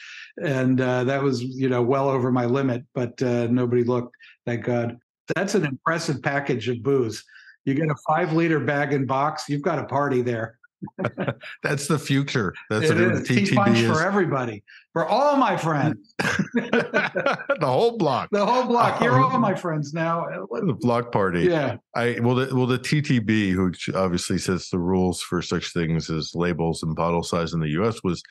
and 0.43 0.79
uh, 0.79 1.03
that 1.05 1.21
was 1.21 1.41
you 1.41 1.69
know 1.69 1.81
well 1.81 2.09
over 2.09 2.31
my 2.31 2.45
limit, 2.45 2.83
but 2.93 3.21
uh, 3.21 3.47
nobody 3.47 3.83
looked. 3.83 4.15
Thank 4.45 4.65
God. 4.65 4.97
That's 5.35 5.55
an 5.55 5.65
impressive 5.65 6.21
package 6.21 6.67
of 6.69 6.83
booze. 6.83 7.23
You 7.65 7.73
get 7.73 7.89
a 7.89 7.95
five 8.07 8.33
liter 8.33 8.59
bag 8.59 8.93
and 8.93 9.07
box. 9.07 9.47
You've 9.47 9.61
got 9.61 9.79
a 9.79 9.85
party 9.85 10.21
there. 10.21 10.57
That's 11.63 11.87
the 11.87 11.99
future. 11.99 12.53
That's 12.69 12.89
it 12.89 12.95
what 12.95 13.15
is. 13.15 13.27
the 13.27 13.55
punch 13.55 13.77
is. 13.79 13.91
for 13.91 14.05
everybody, 14.05 14.63
for 14.91 15.05
all 15.05 15.37
my 15.37 15.57
friends. 15.57 16.13
the 16.19 17.59
whole 17.61 17.97
block. 17.97 18.29
The 18.31 18.45
whole 18.45 18.65
block. 18.65 19.01
You're 19.01 19.21
all 19.21 19.39
my 19.39 19.55
friends 19.65 19.93
now. 19.93 20.25
The 20.51 20.77
block 20.79 21.11
party. 21.11 21.43
Yeah. 21.43 21.77
I 21.95 22.17
well 22.21 22.35
the 22.35 22.55
well 22.55 22.67
the 22.67 22.79
TTB, 22.79 23.63
which 23.63 23.89
obviously 23.93 24.37
sets 24.37 24.69
the 24.69 24.79
rules 24.79 25.21
for 25.21 25.41
such 25.41 25.73
things 25.73 26.09
as 26.09 26.35
labels 26.35 26.83
and 26.83 26.95
bottle 26.95 27.23
size 27.23 27.53
in 27.53 27.59
the 27.59 27.69
U.S., 27.69 28.03
was 28.03 28.21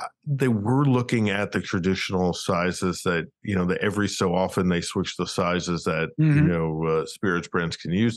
uh, 0.00 0.06
they 0.24 0.48
were 0.48 0.84
looking 0.84 1.30
at 1.30 1.52
the 1.52 1.60
traditional 1.60 2.32
sizes 2.32 3.02
that 3.02 3.26
you 3.42 3.54
know 3.54 3.64
that 3.64 3.78
every 3.78 4.08
so 4.08 4.34
often 4.34 4.68
they 4.68 4.80
switch 4.80 5.16
the 5.16 5.26
sizes 5.26 5.84
that 5.84 6.10
mm-hmm. 6.18 6.36
you 6.36 6.42
know 6.42 6.84
uh, 6.86 7.06
spirits 7.06 7.48
brands 7.48 7.76
can 7.76 7.92
use 7.92 8.16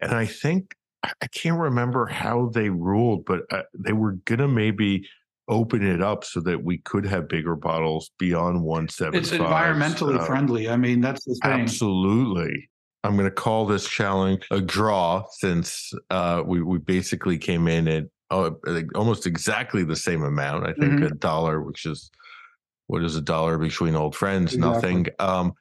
and 0.00 0.12
i 0.12 0.24
think 0.24 0.74
I 1.02 1.26
can't 1.28 1.58
remember 1.58 2.06
how 2.06 2.50
they 2.52 2.68
ruled, 2.68 3.24
but 3.24 3.40
uh, 3.50 3.62
they 3.74 3.92
were 3.92 4.12
gonna 4.24 4.48
maybe 4.48 5.08
open 5.48 5.84
it 5.84 6.00
up 6.00 6.24
so 6.24 6.40
that 6.40 6.62
we 6.62 6.78
could 6.78 7.04
have 7.04 7.28
bigger 7.28 7.56
bottles 7.56 8.10
beyond 8.18 8.62
one 8.62 8.88
seven. 8.88 9.18
It's 9.18 9.30
environmentally 9.30 10.18
uh, 10.18 10.24
friendly. 10.24 10.68
I 10.68 10.76
mean, 10.76 11.00
that's 11.00 11.24
the 11.24 11.38
thing. 11.42 11.52
Absolutely. 11.52 12.68
I'm 13.04 13.16
going 13.16 13.28
to 13.28 13.34
call 13.34 13.66
this 13.66 13.88
challenge 13.88 14.46
a 14.50 14.60
draw 14.60 15.24
since 15.32 15.92
uh, 16.10 16.42
we 16.46 16.62
we 16.62 16.78
basically 16.78 17.36
came 17.36 17.66
in 17.66 17.88
at 17.88 18.04
oh, 18.30 18.56
almost 18.94 19.26
exactly 19.26 19.84
the 19.84 19.96
same 19.96 20.22
amount. 20.22 20.64
I 20.68 20.72
think 20.74 20.92
mm-hmm. 20.94 21.04
a 21.04 21.10
dollar, 21.10 21.60
which 21.62 21.84
is 21.84 22.10
what 22.86 23.02
is 23.02 23.16
a 23.16 23.20
dollar 23.20 23.58
between 23.58 23.96
old 23.96 24.14
friends? 24.14 24.54
Exactly. 24.54 24.72
Nothing. 24.72 25.06
Um, 25.18 25.52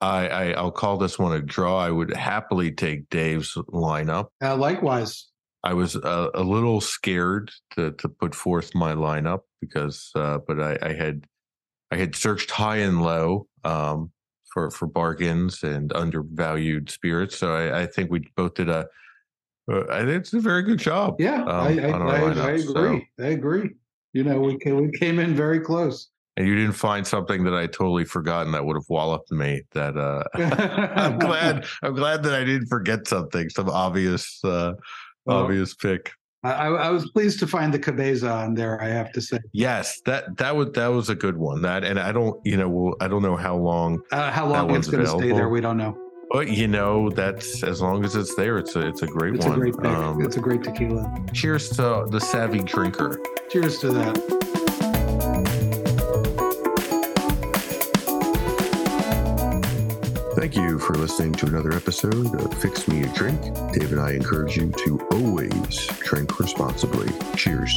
I, 0.00 0.52
I 0.52 0.62
will 0.62 0.70
call 0.70 0.98
this 0.98 1.18
one 1.18 1.34
a 1.34 1.40
draw. 1.40 1.78
I 1.78 1.90
would 1.90 2.14
happily 2.14 2.70
take 2.70 3.08
Dave's 3.08 3.54
lineup. 3.72 4.28
Uh, 4.42 4.56
likewise. 4.56 5.28
I 5.64 5.72
was 5.72 5.96
a, 5.96 6.30
a, 6.34 6.42
little 6.42 6.80
scared 6.80 7.50
to 7.72 7.90
to 7.92 8.08
put 8.08 8.34
forth 8.34 8.74
my 8.74 8.94
lineup 8.94 9.40
because, 9.60 10.12
uh, 10.14 10.38
but 10.46 10.60
I, 10.60 10.78
I, 10.80 10.92
had 10.92 11.26
I 11.90 11.96
had 11.96 12.14
searched 12.14 12.50
high 12.52 12.76
and 12.76 13.02
low 13.02 13.48
um, 13.64 14.12
for 14.52 14.70
for 14.70 14.86
bargains 14.86 15.62
and 15.64 15.92
undervalued 15.92 16.90
spirits. 16.90 17.36
So 17.36 17.52
I, 17.52 17.82
I 17.82 17.86
think 17.86 18.10
we 18.10 18.28
both 18.36 18.54
did 18.54 18.68
a. 18.68 18.86
I 19.68 19.72
Uh, 19.72 19.98
think 20.04 20.10
it's 20.10 20.32
a 20.32 20.40
very 20.40 20.62
good 20.62 20.78
job. 20.78 21.16
Yeah, 21.18 21.42
um, 21.42 21.48
I, 21.48 21.78
I, 21.80 22.30
I, 22.30 22.50
agree. 22.50 23.08
So. 23.18 23.24
I 23.24 23.28
agree. 23.30 23.70
You 24.12 24.22
know, 24.22 24.38
we 24.38 24.56
came, 24.58 24.76
we 24.76 24.96
came 24.96 25.18
in 25.18 25.34
very 25.34 25.58
close 25.58 26.08
and 26.36 26.46
you 26.46 26.54
didn't 26.54 26.72
find 26.72 27.06
something 27.06 27.44
that 27.44 27.54
I 27.54 27.66
totally 27.66 28.04
forgotten 28.04 28.52
that 28.52 28.64
would 28.64 28.76
have 28.76 28.88
walloped 28.88 29.32
me. 29.32 29.62
That 29.72 29.96
uh, 29.96 30.24
I'm 30.34 31.18
glad. 31.18 31.66
I'm 31.82 31.94
glad 31.94 32.22
that 32.24 32.34
I 32.34 32.44
didn't 32.44 32.68
forget 32.68 33.08
something, 33.08 33.48
some 33.48 33.70
obvious, 33.70 34.40
uh, 34.44 34.74
well, 35.24 35.38
obvious 35.38 35.74
pick. 35.74 36.12
I, 36.44 36.68
I, 36.68 36.90
was 36.90 37.10
pleased 37.10 37.40
to 37.40 37.46
find 37.46 37.74
the 37.74 37.78
cabeza 37.78 38.30
on 38.30 38.54
there. 38.54 38.80
I 38.80 38.88
have 38.88 39.10
to 39.12 39.20
say. 39.20 39.40
Yes, 39.52 40.00
that 40.04 40.36
that 40.36 40.54
was 40.54 40.70
that 40.72 40.88
was 40.88 41.08
a 41.08 41.14
good 41.14 41.36
one. 41.36 41.62
That 41.62 41.82
and 41.82 41.98
I 41.98 42.12
don't, 42.12 42.38
you 42.44 42.56
know, 42.56 42.68
well, 42.68 42.94
I 43.00 43.08
don't 43.08 43.22
know 43.22 43.36
how 43.36 43.56
long. 43.56 44.00
Uh, 44.12 44.30
how 44.30 44.46
long 44.46 44.74
it's 44.76 44.88
going 44.88 45.04
to 45.04 45.10
stay 45.10 45.32
there, 45.32 45.48
we 45.48 45.60
don't 45.60 45.76
know. 45.76 45.98
But 46.30 46.50
you 46.50 46.68
know, 46.68 47.10
that's 47.10 47.62
as 47.62 47.80
long 47.80 48.04
as 48.04 48.14
it's 48.14 48.34
there, 48.36 48.58
it's 48.58 48.76
a 48.76 48.86
it's 48.86 49.02
a 49.02 49.06
great 49.06 49.36
it's 49.36 49.46
one. 49.46 49.60
A 49.60 49.70
great. 49.70 49.86
Um, 49.86 50.22
it's 50.22 50.36
a 50.36 50.40
great 50.40 50.62
tequila. 50.62 51.24
Cheers 51.32 51.70
to 51.70 52.06
the 52.10 52.20
savvy 52.20 52.60
drinker. 52.60 53.18
Cheers 53.50 53.78
to 53.78 53.92
that. 53.92 54.35
Thank 60.36 60.54
you 60.54 60.78
for 60.78 60.92
listening 60.92 61.32
to 61.32 61.46
another 61.46 61.72
episode 61.72 62.38
of 62.38 62.52
Fix 62.60 62.86
Me 62.88 63.02
a 63.04 63.08
Drink. 63.14 63.40
Dave 63.72 63.92
and 63.92 63.98
I 63.98 64.12
encourage 64.12 64.58
you 64.58 64.70
to 64.84 65.00
always 65.12 65.86
drink 66.04 66.38
responsibly. 66.38 67.08
Cheers. 67.36 67.74